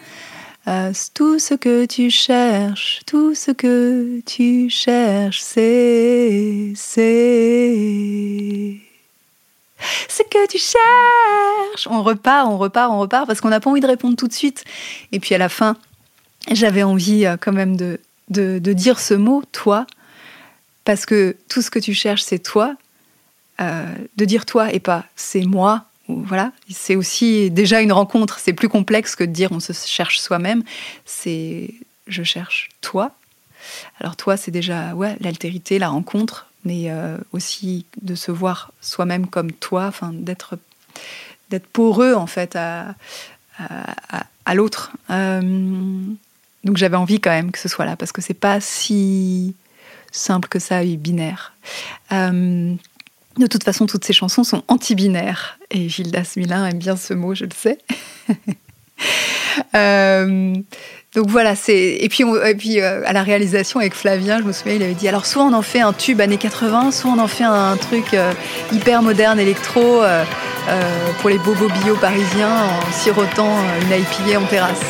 Euh, 0.67 0.91
tout 1.13 1.37
ce 1.37 1.53
que 1.53 1.85
tu 1.85 2.09
cherches, 2.09 3.01
tout 3.05 3.35
ce 3.35 3.51
que 3.51 4.21
tu 4.25 4.67
cherches, 4.71 5.41
c'est, 5.41 6.73
c'est, 6.75 7.75
ce 10.09 10.23
que 10.23 10.47
tu 10.47 10.57
cherches. 10.57 11.87
On 11.87 12.01
repart, 12.01 12.47
on 12.47 12.57
repart, 12.57 12.91
on 12.91 12.97
repart 12.97 13.27
parce 13.27 13.41
qu'on 13.41 13.49
n'a 13.49 13.59
pas 13.59 13.69
envie 13.69 13.81
de 13.81 13.85
répondre 13.85 14.15
tout 14.15 14.27
de 14.27 14.33
suite. 14.33 14.63
Et 15.11 15.19
puis 15.19 15.35
à 15.35 15.37
la 15.37 15.49
fin, 15.49 15.77
j'avais 16.51 16.81
envie 16.81 17.27
euh, 17.27 17.37
quand 17.39 17.53
même 17.53 17.77
de, 17.77 17.99
de, 18.29 18.59
de, 18.59 18.73
dire 18.73 18.99
ce 18.99 19.13
mot, 19.13 19.43
toi, 19.51 19.85
parce 20.83 21.05
que 21.05 21.35
tout 21.49 21.61
ce 21.61 21.69
que 21.69 21.79
tu 21.79 21.93
cherches, 21.93 22.23
c'est 22.23 22.39
toi. 22.39 22.75
Euh, 23.61 23.85
de 24.17 24.25
dire 24.25 24.45
toi 24.45 24.73
et 24.73 24.81
pas 24.81 25.05
c'est 25.15 25.45
moi, 25.45 25.85
voilà, 26.09 26.51
c'est 26.69 26.97
aussi 26.97 27.49
déjà 27.49 27.81
une 27.81 27.93
rencontre. 27.93 28.39
C'est 28.39 28.53
plus 28.53 28.69
complexe 28.69 29.15
que 29.15 29.23
de 29.23 29.31
dire 29.31 29.51
on 29.51 29.59
se 29.59 29.73
cherche 29.73 30.19
soi-même. 30.19 30.63
C'est 31.05 31.73
je 32.07 32.23
cherche 32.23 32.69
toi. 32.81 33.11
Alors 33.99 34.15
toi, 34.15 34.37
c'est 34.37 34.51
déjà 34.51 34.93
ouais 34.93 35.17
l'altérité, 35.21 35.79
la 35.79 35.89
rencontre, 35.89 36.47
mais 36.63 36.91
euh, 36.91 37.17
aussi 37.31 37.85
de 38.01 38.13
se 38.13 38.31
voir 38.31 38.71
soi-même 38.81 39.27
comme 39.27 39.51
toi, 39.51 39.85
enfin 39.87 40.11
d'être 40.13 40.59
d'être 41.49 41.67
poreux 41.67 42.13
en 42.13 42.27
fait 42.27 42.55
à, 42.55 42.95
à, 43.57 44.55
l'autre. 44.55 44.91
Euh, 45.09 45.41
donc 46.65 46.77
j'avais 46.77 46.97
envie 46.97 47.19
quand 47.21 47.29
même 47.29 47.51
que 47.51 47.59
ce 47.59 47.69
soit 47.69 47.85
là 47.85 47.95
parce 47.95 48.11
que 48.11 48.21
c'est 48.21 48.33
pas 48.33 48.59
si 48.59 49.55
simple 50.11 50.49
que 50.49 50.59
ça 50.59 50.83
et 50.83 50.97
binaire. 50.97 51.53
Euh, 52.11 52.73
de 53.37 53.47
toute 53.47 53.63
façon, 53.63 53.85
toutes 53.85 54.05
ces 54.05 54.13
chansons 54.13 54.43
sont 54.43 54.63
anti-binaires. 54.67 55.59
Et 55.69 55.89
Gildas 55.89 56.33
Milin 56.37 56.65
aime 56.65 56.79
bien 56.79 56.95
ce 56.95 57.13
mot, 57.13 57.35
je 57.35 57.45
le 57.45 57.51
sais. 57.55 57.77
euh, 59.75 60.55
donc 61.13 61.27
voilà, 61.27 61.55
c'est 61.55 61.97
et 61.99 62.09
puis, 62.09 62.23
on, 62.23 62.35
et 62.43 62.55
puis 62.55 62.81
euh, 62.81 63.03
à 63.05 63.13
la 63.13 63.23
réalisation 63.23 63.79
avec 63.79 63.93
Flavien, 63.93 64.39
je 64.39 64.43
me 64.43 64.51
souviens, 64.51 64.75
il 64.75 64.83
avait 64.83 64.93
dit 64.93 65.07
alors 65.07 65.25
soit 65.25 65.43
on 65.43 65.53
en 65.53 65.61
fait 65.61 65.81
un 65.81 65.93
tube 65.93 66.19
années 66.19 66.37
80, 66.37 66.91
soit 66.91 67.11
on 67.11 67.19
en 67.19 67.27
fait 67.27 67.43
un 67.43 67.77
truc 67.77 68.15
hyper 68.71 69.01
moderne 69.01 69.39
électro 69.39 70.01
pour 71.19 71.29
les 71.29 71.37
bobos 71.37 71.69
bio 71.83 71.95
parisiens 71.95 72.49
en 72.49 72.91
sirotant 72.91 73.55
une 73.81 73.91
IPA 73.91 74.39
en 74.39 74.45
terrasse. 74.45 74.81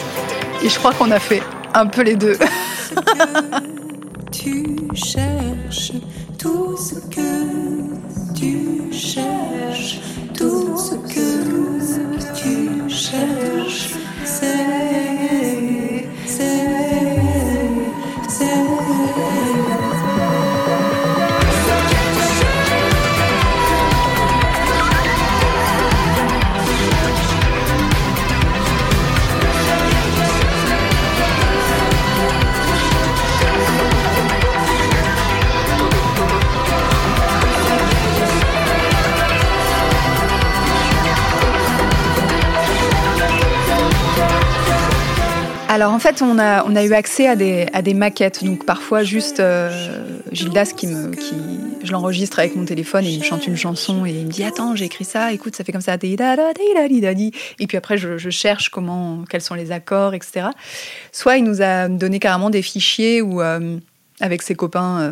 Et 0.63 0.69
je 0.69 0.79
crois 0.79 0.93
qu'on 0.93 1.11
a 1.11 1.19
fait 1.19 1.41
un 1.75 1.87
peu 1.87 2.03
les 2.03 2.15
deux. 2.15 2.37
tu 4.31 4.77
cherches 4.93 5.91
tout 6.39 6.77
ce 6.77 6.95
que 7.13 8.33
tu 8.33 8.93
cherches, 8.93 9.99
Alors 45.75 45.91
en 45.91 45.99
fait, 45.99 46.21
on 46.21 46.39
a, 46.39 46.85
eu 46.85 46.93
accès 46.93 47.27
à 47.27 47.35
des, 47.35 47.93
maquettes. 47.93 48.45
Donc 48.45 48.65
parfois, 48.65 49.03
juste 49.03 49.41
euh, 49.41 50.21
Gildas, 50.31 50.71
qui 50.73 50.87
je 51.83 51.91
l'enregistre 51.91 52.39
avec 52.39 52.55
mon 52.55 52.63
téléphone 52.63 53.03
et 53.03 53.09
il 53.09 53.19
me 53.19 53.25
chante 53.25 53.45
une 53.45 53.57
chanson 53.57 54.05
et 54.05 54.11
il 54.11 54.25
me 54.25 54.31
dit 54.31 54.45
Attends, 54.45 54.77
j'ai 54.77 54.85
écrit 54.85 55.03
ça, 55.03 55.33
écoute, 55.33 55.53
ça 55.53 55.65
fait 55.65 55.73
comme 55.73 55.81
ça. 55.81 55.95
Et 55.95 57.67
puis 57.67 57.77
après, 57.77 57.97
je, 57.97 58.29
cherche 58.29 58.69
comment, 58.69 59.25
quels 59.29 59.41
sont 59.41 59.53
les 59.53 59.73
accords, 59.73 60.13
etc. 60.13 60.47
Soit 61.11 61.35
il 61.39 61.43
nous 61.43 61.61
a 61.61 61.89
donné 61.89 62.19
carrément 62.19 62.49
des 62.49 62.61
fichiers 62.61 63.21
où, 63.21 63.41
euh, 63.41 63.77
avec 64.21 64.43
ses 64.43 64.55
copains. 64.55 65.01
euh, 65.01 65.11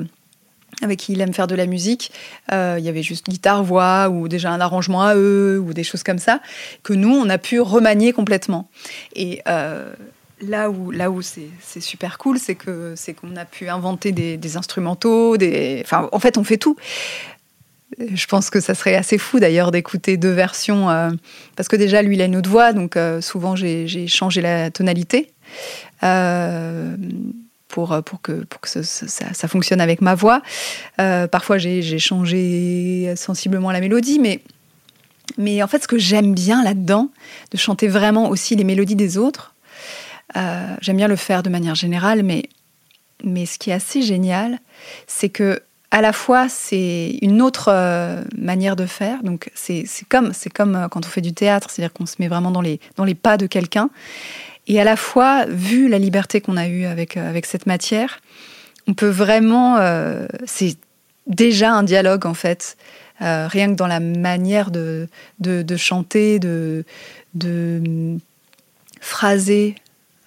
avec 0.81 0.99
qui 0.99 1.13
il 1.13 1.21
aime 1.21 1.33
faire 1.33 1.47
de 1.47 1.55
la 1.55 1.67
musique, 1.67 2.11
il 2.51 2.79
y 2.79 2.89
avait 2.89 3.03
juste 3.03 3.29
guitare-voix 3.29 4.09
ou 4.09 4.27
déjà 4.27 4.49
un 4.49 4.59
arrangement 4.59 5.03
à 5.03 5.15
eux 5.15 5.59
ou 5.59 5.71
des 5.71 5.83
choses 5.83 6.03
comme 6.03 6.17
ça, 6.17 6.41
que 6.81 6.93
nous, 6.93 7.13
on 7.13 7.29
a 7.29 7.37
pu 7.37 7.61
remanier 7.61 8.11
complètement. 8.11 8.69
Et 9.15 9.41
là 10.47 10.69
où, 10.69 10.91
là 10.91 11.09
où 11.11 11.21
c'est 11.21 11.81
super 11.81 12.17
cool, 12.17 12.39
c'est 12.39 12.55
que 12.55 12.93
c'est 12.95 13.13
qu'on 13.13 13.35
a 13.35 13.45
pu 13.45 13.69
inventer 13.69 14.11
des, 14.11 14.57
instrumentaux, 14.57 15.37
des, 15.37 15.81
enfin, 15.83 16.09
en 16.11 16.19
fait, 16.19 16.37
on 16.37 16.43
fait 16.43 16.57
tout. 16.57 16.75
Je 17.99 18.25
pense 18.25 18.49
que 18.49 18.59
ça 18.59 18.73
serait 18.73 18.95
assez 18.95 19.17
fou 19.17 19.39
d'ailleurs 19.39 19.71
d'écouter 19.71 20.17
deux 20.17 20.31
versions, 20.31 20.89
euh, 20.89 21.11
parce 21.55 21.69
que 21.69 21.75
déjà 21.75 22.01
lui 22.01 22.15
il 22.15 22.21
a 22.21 22.25
une 22.25 22.35
autre 22.35 22.49
voix, 22.49 22.73
donc 22.73 22.97
euh, 22.97 23.21
souvent 23.21 23.55
j'ai 23.55 24.07
changé 24.07 24.41
la 24.41 24.71
tonalité 24.71 25.31
euh, 26.01 26.95
pour, 27.67 28.01
pour 28.03 28.21
que, 28.21 28.43
pour 28.45 28.61
que 28.61 28.69
ça, 28.69 29.47
fonctionne 29.47 29.79
avec 29.79 30.01
ma 30.01 30.15
voix. 30.15 30.41
Euh, 30.99 31.27
parfois 31.27 31.59
j'ai 31.59 31.83
j'ai 31.83 31.99
changé 31.99 33.13
sensiblement 33.15 33.71
la 33.71 33.79
mélodie, 33.79 34.17
mais, 34.17 34.41
mais 35.37 35.61
en 35.61 35.67
fait 35.67 35.83
ce 35.83 35.87
que 35.87 35.99
j'aime 35.99 36.33
bien 36.33 36.63
là-dedans, 36.63 37.09
de 37.51 37.57
chanter 37.57 37.87
vraiment 37.87 38.29
aussi 38.29 38.55
les 38.55 38.63
mélodies 38.63 38.95
des 38.95 39.19
autres, 39.19 39.52
euh, 40.35 40.75
j'aime 40.81 40.97
bien 40.97 41.07
le 41.07 41.15
faire 41.15 41.43
de 41.43 41.49
manière 41.49 41.75
générale, 41.75 42.23
mais, 42.23 42.43
mais 43.23 43.45
ce 43.45 43.57
qui 43.59 43.69
est 43.69 43.73
assez 43.73 44.01
génial, 44.01 44.59
c'est 45.07 45.29
que 45.29 45.61
à 45.91 46.01
la 46.01 46.11
fois 46.11 46.49
c'est 46.49 47.19
une 47.21 47.41
autre 47.41 47.69
euh, 47.71 48.23
manière 48.35 48.75
de 48.75 48.85
faire. 48.85 49.21
Donc 49.23 49.51
c'est 49.53 49.85
comme 50.09 50.31
comme 50.53 50.75
euh, 50.75 50.87
quand 50.87 51.05
on 51.05 51.09
fait 51.09 51.21
du 51.21 51.33
théâtre, 51.33 51.69
c'est-à-dire 51.69 51.93
qu'on 51.93 52.05
se 52.05 52.15
met 52.19 52.27
vraiment 52.27 52.51
dans 52.51 52.61
les 52.61 52.79
dans 52.95 53.05
les 53.05 53.15
pas 53.15 53.37
de 53.37 53.45
quelqu'un. 53.45 53.89
Et 54.65 54.79
à 54.79 54.85
la 54.85 54.95
fois, 54.95 55.45
vu 55.47 55.89
la 55.89 55.99
liberté 55.99 56.39
qu'on 56.39 56.57
a 56.57 56.67
eue 56.67 56.85
avec 56.85 57.17
avec 57.17 57.45
cette 57.45 57.65
matière, 57.65 58.21
on 58.87 58.93
peut 58.93 59.09
vraiment 59.09 59.77
c'est 60.45 60.77
déjà 61.27 61.73
un 61.73 61.83
dialogue 61.83 62.25
en 62.25 62.33
fait. 62.33 62.77
Rien 63.19 63.67
que 63.69 63.75
dans 63.75 63.87
la 63.87 64.01
manière 64.01 64.69
de, 64.69 65.07
de, 65.39 65.61
de 65.61 65.77
chanter, 65.77 66.39
de, 66.39 66.83
de 67.35 67.81
hum, 67.85 68.19
phraser 68.99 69.75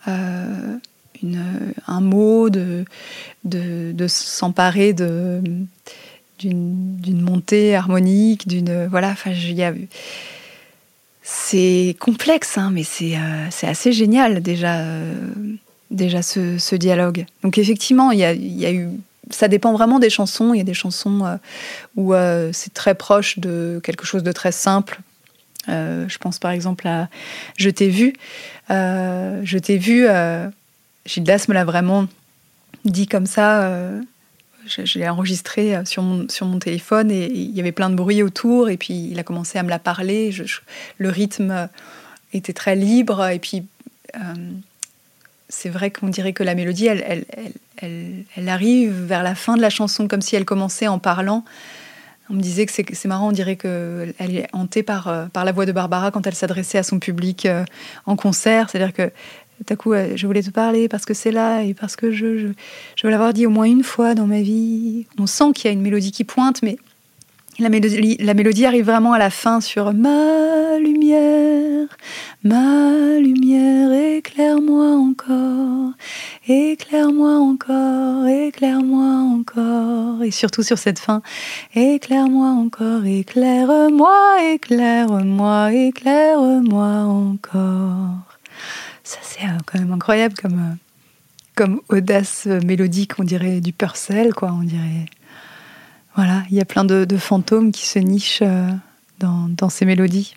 euh, 0.08 0.78
un 1.86 2.00
mot, 2.00 2.50
de, 2.50 2.84
de, 3.44 4.06
s'emparer 4.06 4.92
de 4.92 5.40
d'une 6.38 7.22
montée 7.22 7.75
harmonique, 7.75 8.46
d'une 8.46 8.86
voilà. 8.86 9.10
Enfin, 9.10 9.32
c'est 11.22 11.96
complexe, 11.98 12.58
hein, 12.58 12.70
mais 12.72 12.84
c'est 12.84 13.16
euh, 13.16 13.46
c'est 13.50 13.66
assez 13.66 13.92
génial 13.92 14.42
déjà 14.42 14.80
euh, 14.80 15.14
déjà 15.90 16.20
ce, 16.20 16.58
ce 16.58 16.76
dialogue. 16.76 17.25
Donc 17.42 17.56
effectivement, 17.56 18.10
il 18.10 18.18
y 18.18 18.25
a, 18.25 18.34
y 18.34 18.66
a 18.66 18.72
eu 18.72 18.88
ça 19.30 19.48
dépend 19.48 19.72
vraiment 19.72 19.98
des 19.98 20.10
chansons. 20.10 20.52
Il 20.52 20.58
y 20.58 20.60
a 20.60 20.64
des 20.64 20.75
chansons 20.75 21.38
où 21.96 22.12
c'est 22.52 22.75
très 22.75 22.94
proche 22.94 23.38
de 23.38 23.80
quelque 23.82 24.04
chose 24.04 24.22
de 24.22 24.32
très 24.32 24.52
simple. 24.52 25.00
Euh, 25.68 26.08
je 26.08 26.18
pense 26.18 26.38
par 26.38 26.50
exemple 26.50 26.87
à 26.87 27.08
Je 27.56 27.70
t'ai 27.70 27.88
vu. 27.88 28.14
Euh, 28.70 29.40
je 29.44 29.58
t'ai 29.58 29.78
vu. 29.78 30.06
euh, 30.08 30.49
Gildas 31.04 31.46
me 31.49 31.54
l'a 31.54 31.64
vraiment 31.64 32.06
dit 32.85 33.06
comme 33.06 33.26
ça. 33.26 33.64
euh, 33.64 34.00
je, 34.66 34.99
l'ai 34.99 35.08
enregistré 35.08 35.76
sur 35.85 36.02
mon, 36.02 36.58
téléphone 36.58 37.11
et 37.11 37.26
il 37.26 37.52
y 37.52 37.61
avait 37.61 37.73
plein 37.73 37.90
de 37.90 37.94
bruit 37.94 38.23
autour. 38.23 38.68
Et 38.68 38.76
puis 38.76 39.08
il 39.11 39.18
a 39.18 39.23
commencé 39.23 39.58
à 39.58 39.62
me 39.62 39.70
la 39.70 39.78
parler. 39.78 40.35
Le 40.99 41.08
rythme 41.08 41.68
était 42.32 42.52
très 42.52 42.75
libre. 42.75 43.28
Et 43.28 43.38
puis 43.38 43.64
c'est 45.49 45.68
vrai 45.68 45.92
qu'on 45.92 46.08
dirait 46.08 46.32
que 46.32 46.42
la 46.42 46.56
mélodie, 46.56 46.88
elle 46.88 48.49
arrive 48.49 49.04
vers 49.04 49.23
la 49.23 49.36
fin 49.36 49.56
de 49.56 49.62
la 49.62 49.71
chanson, 49.71 50.08
comme 50.08 50.23
si 50.23 50.34
elle 50.34 50.45
commençait 50.45 50.88
en 50.88 50.99
parlant. 50.99 51.45
On 52.28 52.34
me 52.34 52.41
disait 52.41 52.67
que 52.67 52.73
c'est 52.73 53.08
marrant, 53.08 53.28
on 53.28 53.32
dirait 53.32 53.56
qu'elle 53.56 54.15
est 54.19 54.49
hantée 54.52 54.82
par, 54.82 55.08
euh, 55.08 55.26
par 55.26 55.45
la 55.45 55.52
voix 55.52 55.65
de 55.67 55.73
Barbara 55.73 56.10
quand 56.10 56.26
elle 56.26 56.34
s'adressait 56.34 56.78
à 56.78 56.82
son 56.82 56.99
public 56.99 57.47
euh, 57.47 57.65
en 58.04 58.17
concert. 58.17 58.69
C'est-à-dire 58.69 58.93
que 58.93 59.12
tout 59.58 59.73
à 59.73 59.76
coup, 59.76 59.93
euh, 59.93 60.12
je 60.17 60.26
voulais 60.26 60.43
te 60.43 60.50
parler 60.50 60.89
parce 60.89 61.04
que 61.04 61.15
c'est 61.15 61.30
là 61.30 61.62
et 61.62 61.73
parce 61.73 61.97
que 61.97 62.10
je, 62.10 62.39
je, 62.39 62.49
je 62.97 63.06
veux 63.06 63.10
l'avoir 63.10 63.32
dit 63.32 63.47
au 63.47 63.50
moins 63.50 63.65
une 63.65 63.84
fois 63.84 64.15
dans 64.15 64.26
ma 64.26 64.43
vie. 64.43 65.06
On 65.19 65.26
sent 65.26 65.52
qu'il 65.54 65.67
y 65.67 65.69
a 65.69 65.73
une 65.73 65.82
mélodie 65.82 66.12
qui 66.12 66.25
pointe, 66.25 66.62
mais 66.62 66.78
la 67.58 67.69
mélodie, 68.34 68.66
arrive 68.66 68.86
vraiment 68.86 69.12
à 69.12 69.19
la 69.19 69.30
fin 69.30 69.60
sur 69.60 69.92
ma 69.92 70.78
lumière, 70.78 71.88
ma 72.45 73.19
lumière, 73.19 73.92
éclaire-moi 73.92 74.92
encore, 74.97 75.92
éclaire-moi 76.49 77.38
encore, 77.38 78.26
éclaire-moi 78.26 79.04
encore. 79.04 80.23
Et 80.23 80.30
surtout 80.30 80.62
sur 80.62 80.78
cette 80.78 80.99
fin, 80.99 81.23
éclaire-moi 81.75 82.49
encore, 82.49 83.04
éclaire-moi, 83.04 84.52
éclaire-moi, 84.52 85.73
éclaire-moi 85.73 86.86
encore. 86.86 88.26
Ça, 89.02 89.19
c'est 89.23 89.45
euh, 89.45 89.58
quand 89.64 89.78
même 89.78 89.92
incroyable 89.92 90.34
comme, 90.34 90.58
euh, 90.58 90.75
comme 91.54 91.80
audace 91.88 92.49
euh, 92.49 92.60
mélodique, 92.60 93.12
on 93.19 93.25
dirait 93.25 93.60
du 93.60 93.73
Purcell, 93.73 94.34
quoi, 94.34 94.50
on 94.52 94.64
dirait. 94.64 95.06
Voilà, 96.16 96.44
il 96.50 96.56
y 96.56 96.62
a 96.62 96.64
plein 96.64 96.84
de, 96.84 97.16
fantômes 97.18 97.72
qui 97.72 97.86
se 97.86 97.98
nichent 97.98 98.40
euh, 98.40 98.70
dans, 99.18 99.68
ces 99.68 99.84
mélodies. 99.84 100.34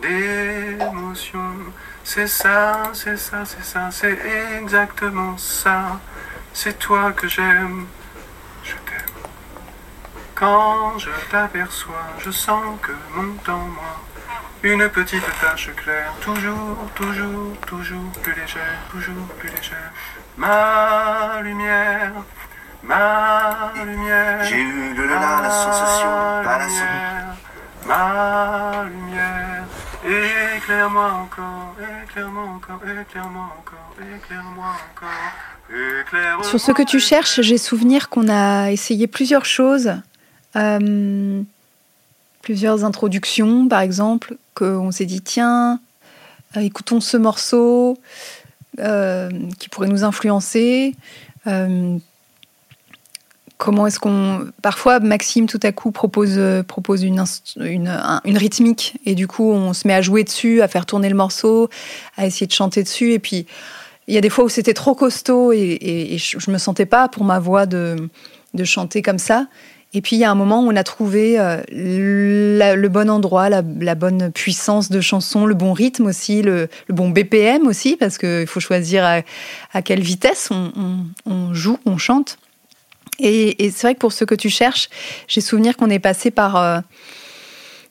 D'émotions. 0.00 1.38
C'est 2.02 2.26
ça, 2.26 2.90
c'est 2.94 3.18
ça, 3.18 3.44
c'est 3.44 3.64
ça, 3.64 3.90
c'est 3.90 4.18
exactement 4.58 5.36
ça. 5.36 6.00
C'est 6.54 6.78
toi 6.78 7.12
que 7.12 7.28
j'aime, 7.28 7.86
je 8.62 8.72
t'aime. 8.72 9.04
Quand 10.34 10.98
je 10.98 11.10
t'aperçois, 11.30 12.06
je 12.18 12.30
sens 12.30 12.78
que 12.80 12.92
monte 13.14 13.48
en 13.48 13.58
moi 13.58 14.00
une 14.64 14.88
petite 14.88 15.22
tache 15.40 15.70
claire, 15.76 16.12
toujours, 16.22 16.78
toujours, 16.94 17.54
toujours 17.66 18.10
plus 18.22 18.32
légère, 18.32 18.80
toujours 18.90 19.26
plus 19.38 19.50
légère. 19.50 19.92
Ma 20.38 21.40
lumière, 21.42 22.12
ma 22.82 23.72
lumière. 23.84 24.42
J'ai 24.44 24.62
eu 24.62 24.94
le 24.94 25.06
là, 25.06 25.40
la 25.42 25.50
sensation, 25.50 26.08
pas 26.42 26.58
la 26.58 26.66
lumière, 26.66 27.36
Ma 27.86 28.84
lumière, 28.88 30.56
éclaire-moi 30.56 31.12
encore, 31.12 31.76
éclaire-moi 32.04 32.44
encore, 32.44 32.80
éclaire-moi 32.88 33.42
encore, 33.58 33.94
éclaire-moi 34.16 34.64
encore, 34.64 36.00
éclaire-moi. 36.00 36.44
Sur 36.44 36.58
ce 36.58 36.72
que 36.72 36.82
tu 36.82 37.00
cherches, 37.00 37.42
j'ai 37.42 37.58
souvenir 37.58 38.08
qu'on 38.08 38.28
a 38.30 38.70
essayé 38.70 39.06
plusieurs 39.08 39.44
choses. 39.44 39.92
Euh, 40.56 41.42
plusieurs 42.44 42.84
introductions, 42.84 43.68
par 43.68 43.80
exemple, 43.80 44.36
qu'on 44.54 44.90
s'est 44.92 45.06
dit, 45.06 45.22
tiens, 45.22 45.80
euh, 46.56 46.60
écoutons 46.60 47.00
ce 47.00 47.16
morceau 47.16 47.98
euh, 48.80 49.30
qui 49.58 49.70
pourrait 49.70 49.88
nous 49.88 50.04
influencer. 50.04 50.94
Euh, 51.46 51.96
comment 53.56 53.86
est-ce 53.86 53.98
qu'on... 53.98 54.46
Parfois, 54.60 55.00
Maxime, 55.00 55.46
tout 55.46 55.60
à 55.62 55.72
coup, 55.72 55.90
propose, 55.90 56.38
propose 56.68 57.02
une, 57.02 57.24
une, 57.56 57.88
un- 57.88 58.20
une 58.26 58.36
rythmique, 58.36 58.98
et 59.06 59.14
du 59.14 59.26
coup, 59.26 59.50
on 59.50 59.72
se 59.72 59.88
met 59.88 59.94
à 59.94 60.02
jouer 60.02 60.22
dessus, 60.22 60.60
à 60.60 60.68
faire 60.68 60.84
tourner 60.84 61.08
le 61.08 61.16
morceau, 61.16 61.70
à 62.18 62.26
essayer 62.26 62.46
de 62.46 62.52
chanter 62.52 62.82
dessus, 62.82 63.12
et 63.12 63.18
puis... 63.18 63.46
Il 64.06 64.12
y 64.12 64.18
a 64.18 64.20
des 64.20 64.28
fois 64.28 64.44
où 64.44 64.50
c'était 64.50 64.74
trop 64.74 64.94
costaud 64.94 65.50
et, 65.54 65.56
et- 65.60 66.14
et 66.14 66.18
je 66.18 66.50
me 66.50 66.58
sentais 66.58 66.84
pas 66.84 67.08
pour 67.08 67.24
ma 67.24 67.38
voix 67.38 67.64
de, 67.64 67.96
de 68.52 68.64
chanter 68.64 69.00
comme 69.00 69.16
ça. 69.18 69.46
Et 69.94 70.02
puis 70.02 70.16
il 70.16 70.18
y 70.18 70.24
a 70.24 70.30
un 70.30 70.34
moment 70.34 70.60
où 70.60 70.70
on 70.70 70.76
a 70.76 70.84
trouvé 70.84 71.38
euh, 71.38 71.62
le 71.70 72.88
bon 72.88 73.08
endroit, 73.08 73.48
la, 73.48 73.62
bonne 73.62 74.32
puissance 74.32 74.90
de 74.90 75.00
chanson, 75.00 75.46
le 75.46 75.54
bon 75.54 75.72
rythme 75.72 76.06
aussi, 76.06 76.42
le, 76.42 76.68
bon 76.88 77.10
BPM 77.10 77.66
aussi, 77.66 77.96
parce 77.96 78.18
qu'il 78.18 78.46
faut 78.46 78.60
choisir 78.60 79.04
à, 79.72 79.82
quelle 79.82 80.02
vitesse 80.02 80.50
on 80.50 81.54
joue, 81.54 81.78
on 81.86 81.96
chante. 81.96 82.38
Et, 83.18 83.64
et 83.64 83.70
c'est 83.70 83.86
vrai 83.86 83.94
que 83.94 84.00
pour 84.00 84.12
ce 84.12 84.24
que 84.24 84.34
tu 84.34 84.50
cherches, 84.50 84.88
j'ai 85.28 85.40
souvenir 85.40 85.76
qu'on 85.76 85.90
est 85.90 85.98
passé 85.98 86.30
par, 86.30 86.56
euh, 86.56 86.80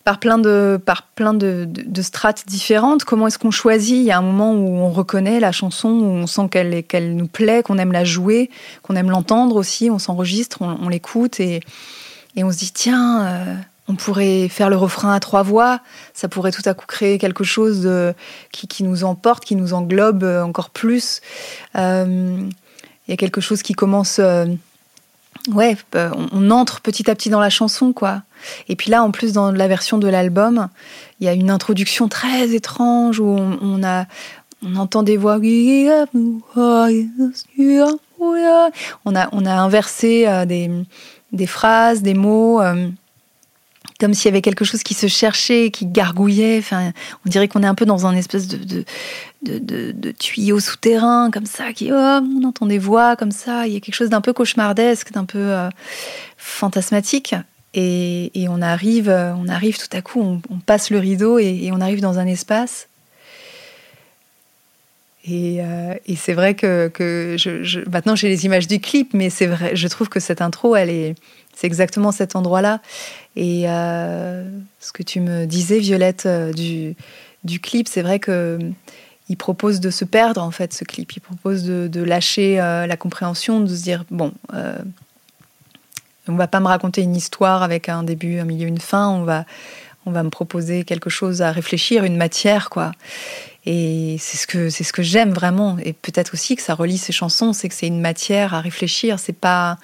par 0.04 0.20
plein, 0.20 0.38
de, 0.38 0.80
par 0.84 1.04
plein 1.04 1.34
de, 1.34 1.66
de- 1.68 2.02
strates 2.02 2.46
différentes. 2.46 3.06
Comment 3.06 3.28
est-ce 3.28 3.40
qu'on 3.40 3.52
choisit? 3.52 3.98
Il 3.98 4.04
y 4.04 4.12
a 4.12 4.18
un 4.18 4.22
moment 4.22 4.54
où 4.54 4.68
on 4.68 4.92
reconnaît 4.92 5.40
la 5.40 5.52
chanson, 5.52 5.90
où 5.90 6.06
on 6.06 6.28
sent 6.28 6.50
qu'elle 6.50 7.16
nous 7.16 7.28
plaît, 7.28 7.64
qu'on 7.64 7.78
aime 7.78 7.92
la 7.92 8.04
jouer, 8.04 8.50
qu'on 8.82 8.96
aime 8.96 9.10
l'entendre 9.10 9.56
aussi, 9.56 9.90
on 9.90 10.00
s'enregistre, 10.00 10.62
on, 10.62 10.90
l'écoute 10.90 11.40
et, 11.40 11.62
et 12.36 12.44
on 12.44 12.52
se 12.52 12.58
dit 12.58 12.72
tiens, 12.74 13.26
euh, 13.26 13.56
on 13.88 13.96
pourrait 13.96 14.50
faire 14.50 14.70
le 14.70 14.76
refrain 14.76 15.14
à 15.14 15.20
trois 15.20 15.44
voix, 15.44 15.80
ça 16.14 16.28
pourrait 16.28 16.52
tout 16.52 16.64
à 16.66 16.74
coup 16.74 16.86
créer 16.86 17.18
quelque 17.18 17.46
chose 17.46 17.82
de, 17.82 18.14
qui, 18.52 18.68
qui, 18.68 18.84
nous 18.84 19.06
emporte, 19.06 19.46
qui 19.46 19.56
nous 19.56 19.74
englobe 19.74 20.24
encore 20.24 20.70
plus. 20.70 21.22
Il 21.76 22.50
y 23.10 23.14
a 23.14 23.18
quelque 23.18 23.42
chose 23.42 23.62
qui 23.62 23.74
commence 23.74 24.20
ouais, 25.52 25.78
euh, 25.96 26.10
on, 26.32 26.52
entre 26.52 26.82
petit 26.82 27.10
à 27.10 27.16
petit 27.16 27.30
dans 27.30 27.40
la 27.40 27.50
chanson, 27.50 27.94
quoi. 27.94 28.24
Et 28.68 28.76
puis 28.76 28.92
là, 28.92 29.04
en 29.04 29.12
plus, 29.12 29.34
dans 29.34 29.52
la 29.52 29.68
version 29.68 29.98
de 29.98 30.08
l'album, 30.08 30.70
il 31.20 31.26
y 31.26 31.30
a 31.30 31.34
une 31.34 31.50
introduction 31.50 32.08
très 32.08 32.52
étrange 32.52 33.20
où 33.20 33.38
on, 33.38 33.84
a, 33.84 34.06
on 34.64 34.76
entend 34.76 35.04
des 35.04 35.18
voix. 35.18 35.40
On 39.06 39.16
a, 39.16 39.30
on 39.32 39.46
a 39.46 39.54
inversé 39.54 40.26
euh, 40.28 40.46
des, 40.46 40.70
des 41.32 41.48
phrases, 41.48 42.02
des 42.02 42.14
mots. 42.14 42.62
Euh, 42.62 42.88
comme 44.04 44.14
s'il 44.14 44.26
y 44.26 44.34
avait 44.34 44.42
quelque 44.42 44.66
chose 44.66 44.84
qui 44.84 44.94
se 44.94 45.08
cherchait, 45.08 45.72
qui 45.72 45.86
gargouillait. 45.86 46.58
Enfin, 46.58 46.92
on 47.26 47.30
dirait 47.30 47.48
qu'on 47.48 47.64
est 47.64 47.68
un 47.68 47.74
peu 47.74 47.86
dans 47.86 48.06
un 48.06 48.18
espèce 48.18 48.50
de, 48.50 48.84
tuyau 50.20 50.60
souterrain, 50.60 51.32
comme 51.32 51.46
ça, 51.46 51.72
qui, 51.72 51.90
on 51.94 52.44
entend 52.44 52.66
des 52.66 52.80
voix 52.80 53.16
comme 53.16 53.32
ça. 53.32 53.66
Il 53.66 53.72
y 53.72 53.78
a 53.78 53.80
quelque 53.80 53.96
chose 53.96 54.10
d'un 54.10 54.20
peu 54.20 54.34
cauchemardesque, 54.34 55.14
d'un 55.14 55.24
peu 55.24 55.40
euh, 55.40 55.70
fantasmatique. 56.36 57.34
Et, 57.76 58.46
on 58.50 58.62
arrive, 58.62 59.08
euh, 59.08 59.34
on 59.36 59.48
arrive 59.48 59.78
tout 59.78 59.96
à 59.96 60.02
coup, 60.02 60.42
on, 60.50 60.60
passe 60.60 60.90
le 60.90 61.00
rideau 61.00 61.40
et, 61.40 61.70
on 61.72 61.80
arrive 61.80 62.02
dans 62.02 62.20
un 62.20 62.28
espace. 62.28 62.90
Et, 65.26 65.60
euh, 65.62 65.94
c'est 66.18 66.34
vrai 66.34 66.56
que, 66.56 66.92
je, 67.38 67.90
maintenant 67.90 68.18
j'ai 68.18 68.28
les 68.28 68.44
images 68.44 68.68
du 68.68 68.82
clip, 68.82 69.14
mais 69.14 69.30
c'est 69.30 69.48
vrai, 69.48 69.78
je 69.78 69.88
trouve 69.88 70.10
que 70.10 70.20
cette 70.20 70.42
intro, 70.42 70.76
elle 70.76 70.90
est, 70.90 71.16
c'est 71.54 71.68
exactement 71.68 72.12
cet 72.12 72.36
endroit-là. 72.36 72.82
Et 73.36 73.64
euh, 73.68 74.48
ce 74.80 74.92
que 74.92 75.04
tu 75.04 75.20
me 75.20 75.46
disais, 75.46 75.80
Violette, 75.80 76.26
euh, 76.26 76.52
du, 77.44 77.60
clip, 77.60 77.88
c'est 77.88 78.02
vrai 78.02 78.20
que 78.20 78.60
il 79.30 79.38
propose 79.38 79.80
de 79.80 79.90
se 79.90 80.04
perdre 80.04 80.42
en 80.42 80.52
fait 80.52 80.74
ce 80.74 80.84
clip. 80.84 81.12
Il 81.16 81.22
propose 81.22 81.64
de, 81.64 82.04
lâcher 82.04 82.60
euh, 82.60 82.86
la 82.86 82.98
compréhension, 82.98 83.62
de 83.62 83.68
se 83.68 83.84
dire 83.84 84.04
bon, 84.12 84.34
euh, 84.54 84.78
on 86.28 86.36
va 86.36 86.48
pas 86.48 86.60
me 86.60 86.68
raconter 86.68 87.02
une 87.02 87.16
histoire 87.16 87.64
avec 87.64 87.90
un 87.90 88.04
début, 88.04 88.40
un 88.40 88.46
milieu, 88.46 88.68
une 88.68 88.80
fin. 88.80 89.10
On 89.10 89.24
va, 89.24 89.46
on 90.06 90.12
va 90.12 90.24
me 90.24 90.30
proposer 90.30 90.84
quelque 90.84 91.10
chose 91.10 91.42
à 91.42 91.52
réfléchir, 91.52 92.04
une 92.04 92.18
matière 92.18 92.70
quoi. 92.70 92.92
Et 93.66 94.18
c'est 94.20 94.38
ce 94.38 94.46
que 94.46 94.70
c'est 94.70 94.84
ce 94.84 94.92
que 94.92 95.04
j'aime 95.04 95.32
vraiment. 95.32 95.78
Et 95.84 95.94
peut-être 95.94 96.34
aussi 96.34 96.58
que 96.58 96.62
ça 96.62 96.74
relie 96.76 96.98
ces 96.98 97.14
chansons, 97.14 97.54
c'est 97.54 97.70
que 97.70 97.76
c'est 97.76 97.88
une 97.88 98.02
matière 98.02 98.54
à 98.54 98.60
réfléchir. 98.60 99.20
C'est 99.20 99.32
pas 99.32 99.78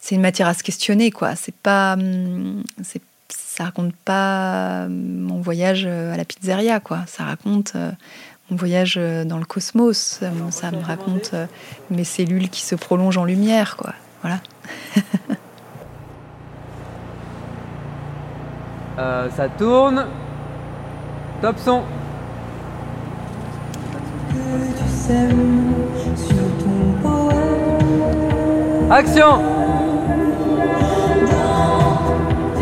c'est 0.00 0.14
une 0.14 0.20
matière 0.20 0.48
à 0.48 0.54
se 0.54 0.62
questionner, 0.62 1.10
quoi. 1.10 1.34
C'est 1.36 1.54
pas, 1.54 1.94
hum, 1.94 2.62
c'est, 2.82 3.02
ça 3.28 3.64
raconte 3.64 3.94
pas 4.04 4.84
hum, 4.84 5.20
mon 5.20 5.40
voyage 5.40 5.84
euh, 5.86 6.14
à 6.14 6.16
la 6.16 6.24
pizzeria, 6.24 6.80
quoi. 6.80 7.00
Ça 7.06 7.24
raconte 7.24 7.72
euh, 7.76 7.90
mon 8.50 8.56
voyage 8.56 8.96
euh, 8.98 9.24
dans 9.24 9.38
le 9.38 9.44
cosmos. 9.44 10.20
Ça, 10.50 10.70
me 10.70 10.84
raconte 10.84 11.34
mes 11.90 12.04
cellules 12.04 12.48
qui 12.50 12.62
se 12.62 12.74
prolongent 12.74 13.18
en 13.18 13.24
lumière, 13.24 13.76
quoi. 13.76 13.94
Voilà. 14.22 14.40
ça 19.36 19.48
tourne. 19.58 20.06
Top 21.42 21.56
son. 21.58 21.82
Action 28.90 29.65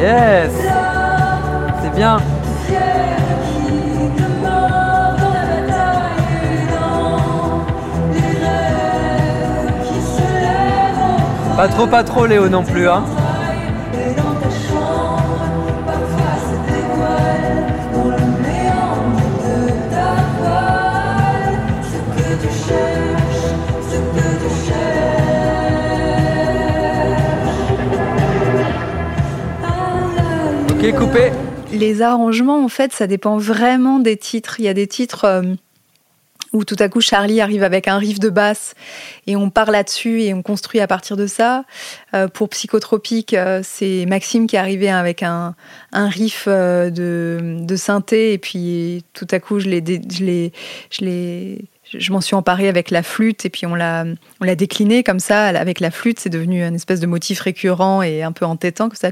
C'est 0.07 1.95
bien. 1.95 2.19
Pas 11.57 11.69
trop, 11.69 11.87
pas 11.87 12.05
trop 12.05 12.27
Léo 12.27 12.51
non 12.51 12.63
plus, 12.65 12.87
hein 12.87 13.05
coupé. 30.93 31.31
Les 31.73 32.03
arrangements, 32.03 32.63
en 32.63 32.69
fait, 32.69 32.93
ça 32.93 33.07
dépend 33.07 33.39
vraiment 33.39 33.99
des 33.99 34.17
titres. 34.17 34.57
Il 34.59 34.67
y 34.67 34.69
a 34.69 34.75
des 34.75 34.87
titres 34.87 35.25
euh, 35.25 35.43
où 36.53 36.65
tout 36.65 36.77
à 36.79 36.89
coup 36.89 37.01
Charlie 37.01 37.41
arrive 37.41 37.63
avec 37.63 37.89
un 37.89 37.97
riff 37.97 38.21
de 38.21 38.29
basse 38.29 38.75
et 39.27 39.35
on 39.35 39.51
part 39.51 39.71
là-dessus 39.71 40.23
et 40.23 40.35
on 40.35 40.43
construit 40.43 40.81
à 40.81 40.87
partir 40.87 41.17
de 41.17 41.27
ça. 41.27 41.65
Euh, 42.13 42.29
pour 42.29 42.51
Psychotropique, 42.51 43.35
euh, 43.35 43.61
c'est 43.63 44.05
Maxime 44.07 44.47
qui 44.47 44.57
est 44.57 44.59
arrivé 44.59 44.91
avec 44.91 45.23
un, 45.23 45.55
un 45.93 46.09
riff 46.09 46.47
de, 46.47 47.77
synthé 47.77 48.35
et 48.35 48.39
puis 48.39 49.05
tout 49.15 49.27
à 49.31 49.41
coup 49.41 49.61
je 49.61 49.69
l'ai, 49.69 49.83
je 49.83 51.05
l'ai, 51.05 51.65
je 51.99 52.13
m'en 52.13 52.21
suis 52.21 52.35
emparée 52.35 52.69
avec 52.69 52.91
la 52.91 53.03
flûte 53.03 53.45
et 53.47 53.51
puis 53.51 53.67
on 53.67 53.75
l'a, 53.75 54.05
on 54.41 54.45
l'a 54.45 54.55
décliné 54.55 55.03
comme 55.03 55.21
ça 55.21 55.47
avec 55.47 55.81
la 55.81 55.91
flûte. 55.91 56.21
C'est 56.21 56.31
devenu 56.31 56.63
une 56.63 56.75
espèce 56.75 57.01
de 57.01 57.07
motif 57.07 57.41
récurrent 57.41 58.03
et 58.03 58.23
un 58.23 58.33
peu 58.33 58.45
entêtant 58.45 58.89
comme 58.89 58.97
ça. 58.97 59.11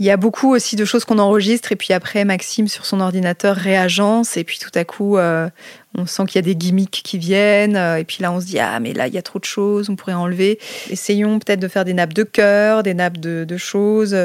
Il 0.00 0.06
y 0.06 0.10
a 0.10 0.16
beaucoup 0.16 0.54
aussi 0.54 0.76
de 0.76 0.84
choses 0.84 1.04
qu'on 1.04 1.18
enregistre 1.18 1.72
et 1.72 1.76
puis 1.76 1.92
après 1.92 2.24
Maxime 2.24 2.68
sur 2.68 2.86
son 2.86 3.00
ordinateur 3.00 3.56
réagence 3.56 4.36
et 4.36 4.44
puis 4.44 4.60
tout 4.60 4.70
à 4.76 4.84
coup 4.84 5.18
euh, 5.18 5.50
on 5.96 6.06
sent 6.06 6.22
qu'il 6.26 6.36
y 6.36 6.38
a 6.38 6.42
des 6.42 6.54
gimmicks 6.54 7.02
qui 7.02 7.18
viennent 7.18 7.76
euh, 7.76 7.96
et 7.96 8.04
puis 8.04 8.18
là 8.20 8.30
on 8.30 8.40
se 8.40 8.46
dit 8.46 8.60
ah 8.60 8.78
mais 8.78 8.92
là 8.92 9.08
il 9.08 9.14
y 9.14 9.18
a 9.18 9.22
trop 9.22 9.40
de 9.40 9.44
choses 9.44 9.90
on 9.90 9.96
pourrait 9.96 10.12
enlever. 10.14 10.60
Essayons 10.88 11.40
peut-être 11.40 11.58
de 11.58 11.66
faire 11.66 11.84
des 11.84 11.94
nappes 11.94 12.14
de 12.14 12.22
chœur 12.22 12.84
des 12.84 12.94
nappes 12.94 13.18
de, 13.18 13.56
choses 13.56 14.16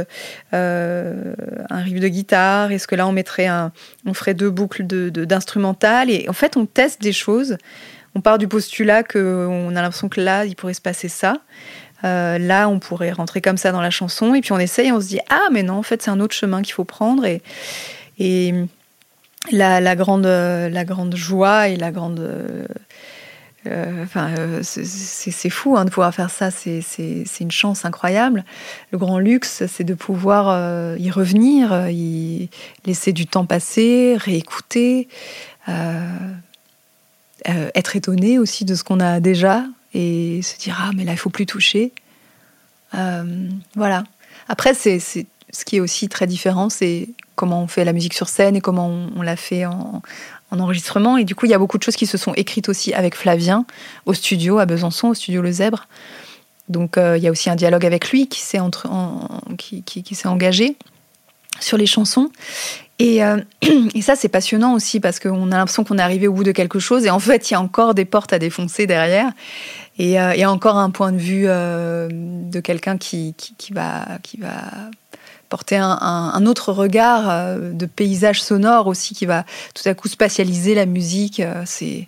euh, 0.53 1.33
un 1.71 1.81
riff 1.81 1.99
de 1.99 2.07
guitare. 2.07 2.71
Est-ce 2.71 2.87
que 2.87 2.93
là 2.93 3.07
on 3.07 3.11
mettrait 3.11 3.47
un 3.47 3.71
on 4.05 4.13
ferait 4.13 4.35
deux 4.35 4.51
boucles 4.51 4.85
de 4.85 5.09
d'instrumental? 5.09 6.11
Et 6.11 6.29
en 6.29 6.33
fait 6.33 6.55
on 6.55 6.67
teste 6.67 7.01
des 7.01 7.13
choses. 7.13 7.57
On 8.13 8.21
part 8.21 8.37
du 8.37 8.47
postulat 8.47 9.01
que 9.01 9.47
on 9.49 9.75
a 9.75 9.81
l'impression 9.81 10.07
que 10.07 10.21
là 10.21 10.45
il 10.45 10.55
pourrait 10.55 10.75
se 10.75 10.81
passer 10.81 11.07
ça 11.07 11.39
euh, 12.03 12.37
là, 12.37 12.67
on 12.67 12.79
pourrait 12.79 13.11
rentrer 13.11 13.41
comme 13.41 13.57
ça 13.57 13.71
dans 13.71 13.81
la 13.81 13.89
chanson, 13.89 14.35
et 14.35 14.41
puis 14.41 14.51
on 14.51 14.59
essaye, 14.59 14.91
on 14.91 14.99
se 14.99 15.07
dit 15.07 15.19
ah 15.29 15.47
mais 15.51 15.63
non, 15.63 15.75
en 15.75 15.83
fait 15.83 16.01
c'est 16.01 16.11
un 16.11 16.19
autre 16.19 16.35
chemin 16.35 16.61
qu'il 16.61 16.73
faut 16.73 16.83
prendre, 16.83 17.25
et, 17.25 17.41
la, 19.51 19.95
grande 19.95 20.25
la 20.25 20.85
grande 20.85 21.15
joie 21.15 21.67
et 21.67 21.75
la 21.75 21.91
grande 21.91 22.19
euh, 23.65 24.03
enfin, 24.03 24.29
euh, 24.37 24.59
c'est 24.63 25.49
fou 25.49 25.77
hein, 25.77 25.85
de 25.85 25.89
pouvoir 25.89 26.13
faire 26.13 26.29
ça, 26.29 26.51
c'est 26.51 26.83
une 27.39 27.51
chance 27.51 27.85
incroyable. 27.85 28.43
Le 28.91 28.97
grand 28.97 29.19
luxe, 29.19 29.63
c'est 29.67 29.85
de 29.85 29.93
pouvoir 29.93 30.97
y 30.97 31.09
revenir, 31.09 31.89
y 31.89 32.49
laisser 32.85 33.13
du 33.13 33.25
temps 33.25 33.45
passer, 33.45 34.17
réécouter, 34.19 35.07
être 37.45 37.95
étonné 37.95 38.39
aussi 38.39 38.65
de 38.65 38.75
ce 38.75 38.83
qu'on 38.83 38.99
a 38.99 39.19
déjà, 39.21 39.63
et 39.93 40.41
se 40.41 40.57
dire 40.57 40.77
ah 40.79 40.91
mais 40.95 41.03
là 41.03 41.11
il 41.11 41.17
faut 41.17 41.29
plus 41.29 41.45
toucher. 41.45 41.91
Euh, 42.95 43.49
voilà. 43.75 44.03
Après 44.47 44.73
c'est 44.73 44.99
ce 44.99 45.65
qui 45.65 45.77
est 45.77 45.79
aussi 45.79 46.09
très 46.09 46.27
différent, 46.27 46.69
c'est 46.69 47.09
comment 47.35 47.63
on 47.63 47.67
fait 47.67 47.85
la 47.85 47.93
musique 47.93 48.13
sur 48.13 48.29
scène 48.29 48.55
et 48.55 48.61
comment 48.61 48.87
on, 49.15 49.21
l'a 49.21 49.35
fait 49.35 49.65
en, 49.65 50.01
enregistrement. 50.51 51.17
Et 51.17 51.23
du 51.23 51.35
coup 51.35 51.45
il 51.45 51.49
y 51.49 51.55
a 51.55 51.59
beaucoup 51.59 51.77
de 51.77 51.83
choses 51.83 51.95
qui 51.95 52.07
se 52.07 52.17
sont 52.17 52.33
écrites 52.33 52.69
aussi 52.69 52.93
avec 52.93 53.15
Flavien 53.15 53.65
au 54.05 54.13
studio 54.13 54.59
à 54.59 54.65
Besançon, 54.65 55.09
au 55.09 55.13
studio 55.13 55.41
Le 55.41 55.51
Zèbre. 55.51 55.87
Donc 56.69 56.97
euh, 56.97 57.17
il 57.17 57.23
y 57.23 57.27
a 57.27 57.31
aussi 57.31 57.49
un 57.49 57.55
dialogue 57.55 57.85
avec 57.85 58.09
lui 58.09 58.27
qui 58.27 58.39
s'est 58.39 58.59
entre, 58.59 58.87
qui, 59.57 59.83
qui, 59.83 60.27
engagé 60.27 60.77
sur 61.59 61.77
les 61.77 61.85
chansons. 61.85 62.29
Et, 62.99 63.23
euh, 63.23 63.37
et, 63.95 64.01
ça, 64.01 64.15
c'est 64.15 64.29
passionnant 64.29 64.73
aussi 64.73 64.99
parce 64.99 65.19
qu'on 65.19 65.51
a 65.51 65.57
l'impression 65.57 65.83
qu'on 65.83 65.97
est 65.97 66.01
arrivé 66.01 66.27
au 66.27 66.33
bout 66.33 66.43
de 66.43 66.51
quelque 66.51 66.79
chose 66.79 67.05
et 67.05 67.09
en 67.09 67.19
fait, 67.19 67.49
il 67.49 67.53
y 67.53 67.55
a 67.55 67.61
encore 67.61 67.93
des 67.93 68.05
portes 68.05 68.33
à 68.33 68.39
défoncer 68.39 68.87
derrière. 68.87 69.31
Et 69.99 70.19
euh, 70.19 70.33
a 70.43 70.51
encore 70.51 70.77
un 70.77 70.89
point 70.89 71.11
de 71.11 71.17
vue 71.17 71.45
euh, 71.47 72.09
de 72.11 72.59
quelqu'un 72.59 72.97
qui, 72.97 73.35
qui, 73.37 73.53
qui, 73.55 73.73
va, 73.73 74.05
qui 74.23 74.37
va 74.37 74.55
porter 75.49 75.77
un, 75.77 75.99
un, 76.01 76.45
autre 76.47 76.71
regard 76.71 77.59
de 77.59 77.85
paysage 77.85 78.41
sonore 78.41 78.87
aussi, 78.87 79.13
qui 79.13 79.27
va 79.27 79.45
tout 79.75 79.87
à 79.87 79.93
coup 79.93 80.07
spatialiser 80.07 80.73
la 80.73 80.87
musique. 80.87 81.43
C'est, 81.65 82.07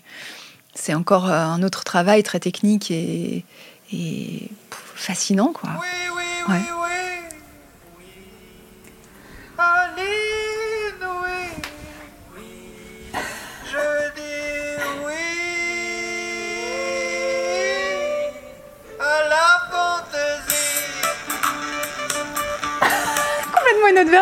c'est 0.73 0.95
encore 0.95 1.25
un 1.25 1.61
autre 1.61 1.83
travail 1.83 2.23
très 2.23 2.39
technique 2.39 2.89
et, 2.89 3.45
et 3.93 4.49
fascinant, 4.95 5.53
quoi. 5.53 5.69
Oui, 5.79 5.87
oui, 6.17 6.23
oui, 6.47 6.53
ouais. 6.55 6.84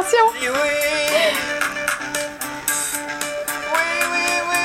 Oui. 0.02 0.40
dis 0.42 0.50
oui. 0.50 0.56
Oui, 3.74 3.88
oui, 4.12 4.26
oui, 4.50 4.64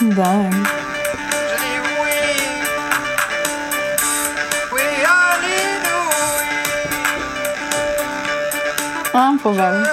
oui. 0.00 0.14
Dingue. 0.14 0.68
Improbable. 9.12 9.88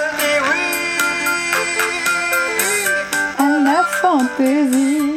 À 3.38 3.58
la 3.64 3.82
fantaisie. 4.00 5.07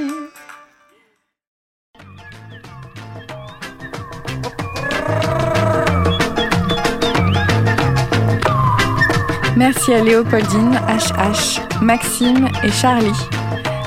Merci 9.62 9.93
à 9.93 10.04
Léopoldine, 10.04 10.71
HH, 10.88 11.84
Maxime 11.84 12.50
et 12.63 12.71
Charlie. 12.71 13.12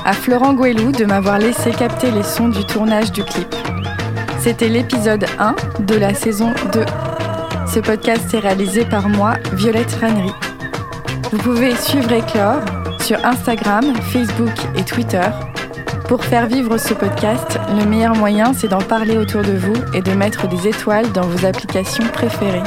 À 0.05 0.13
Florent 0.13 0.53
Gouelou 0.53 0.93
de 0.93 1.03
m'avoir 1.03 1.37
laissé 1.37 1.71
capter 1.71 2.11
les 2.11 2.23
sons 2.23 2.47
du 2.47 2.63
tournage 2.63 3.11
du 3.11 3.25
clip. 3.25 3.53
C'était 4.39 4.69
l'épisode 4.69 5.25
1 5.37 5.53
de 5.81 5.95
la 5.95 6.13
saison 6.13 6.53
2. 6.71 6.85
Ce 7.67 7.81
podcast 7.81 8.33
est 8.33 8.39
réalisé 8.39 8.85
par 8.85 9.09
moi, 9.09 9.33
Violette 9.51 9.93
Rannery. 9.99 10.31
Vous 11.33 11.39
pouvez 11.39 11.75
suivre 11.75 12.13
Éclore 12.13 12.61
sur 13.01 13.17
Instagram, 13.25 13.83
Facebook 14.13 14.55
et 14.77 14.83
Twitter. 14.85 15.27
Pour 16.07 16.23
faire 16.23 16.47
vivre 16.47 16.77
ce 16.77 16.93
podcast, 16.93 17.59
le 17.77 17.85
meilleur 17.85 18.15
moyen, 18.15 18.53
c'est 18.53 18.69
d'en 18.69 18.81
parler 18.81 19.17
autour 19.17 19.41
de 19.41 19.57
vous 19.57 19.75
et 19.93 20.01
de 20.01 20.13
mettre 20.13 20.47
des 20.47 20.69
étoiles 20.69 21.11
dans 21.11 21.27
vos 21.27 21.45
applications 21.45 22.07
préférées. 22.13 22.63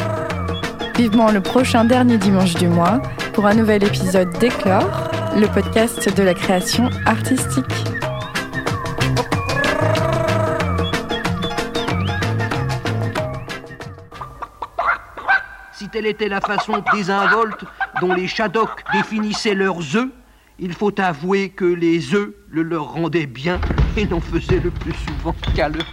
Vivement 0.98 1.30
le 1.30 1.40
prochain 1.40 1.84
dernier 1.84 2.18
dimanche 2.18 2.54
du 2.54 2.66
mois 2.66 3.00
pour 3.32 3.46
un 3.46 3.54
nouvel 3.54 3.84
épisode 3.84 4.36
d'Éclore, 4.40 5.08
le 5.36 5.46
podcast 5.46 6.12
de 6.12 6.22
la 6.24 6.34
création 6.34 6.90
artistique. 7.06 7.64
Si 15.72 15.88
telle 15.88 16.06
était 16.06 16.28
la 16.28 16.40
façon 16.40 16.82
désinvolte 16.92 17.64
dont 18.00 18.12
les 18.12 18.26
Shadocks 18.26 18.82
définissaient 18.92 19.54
leurs 19.54 19.94
œufs, 19.94 20.08
il 20.58 20.72
faut 20.72 21.00
avouer 21.00 21.50
que 21.50 21.64
les 21.64 22.12
œufs 22.12 22.34
le 22.50 22.62
leur 22.62 22.94
rendaient 22.94 23.26
bien 23.26 23.60
et 23.96 24.04
n'en 24.04 24.20
faisaient 24.20 24.58
le 24.58 24.72
plus 24.72 24.94
souvent 24.94 25.36
qu'à 25.54 25.68
leur 25.68 25.86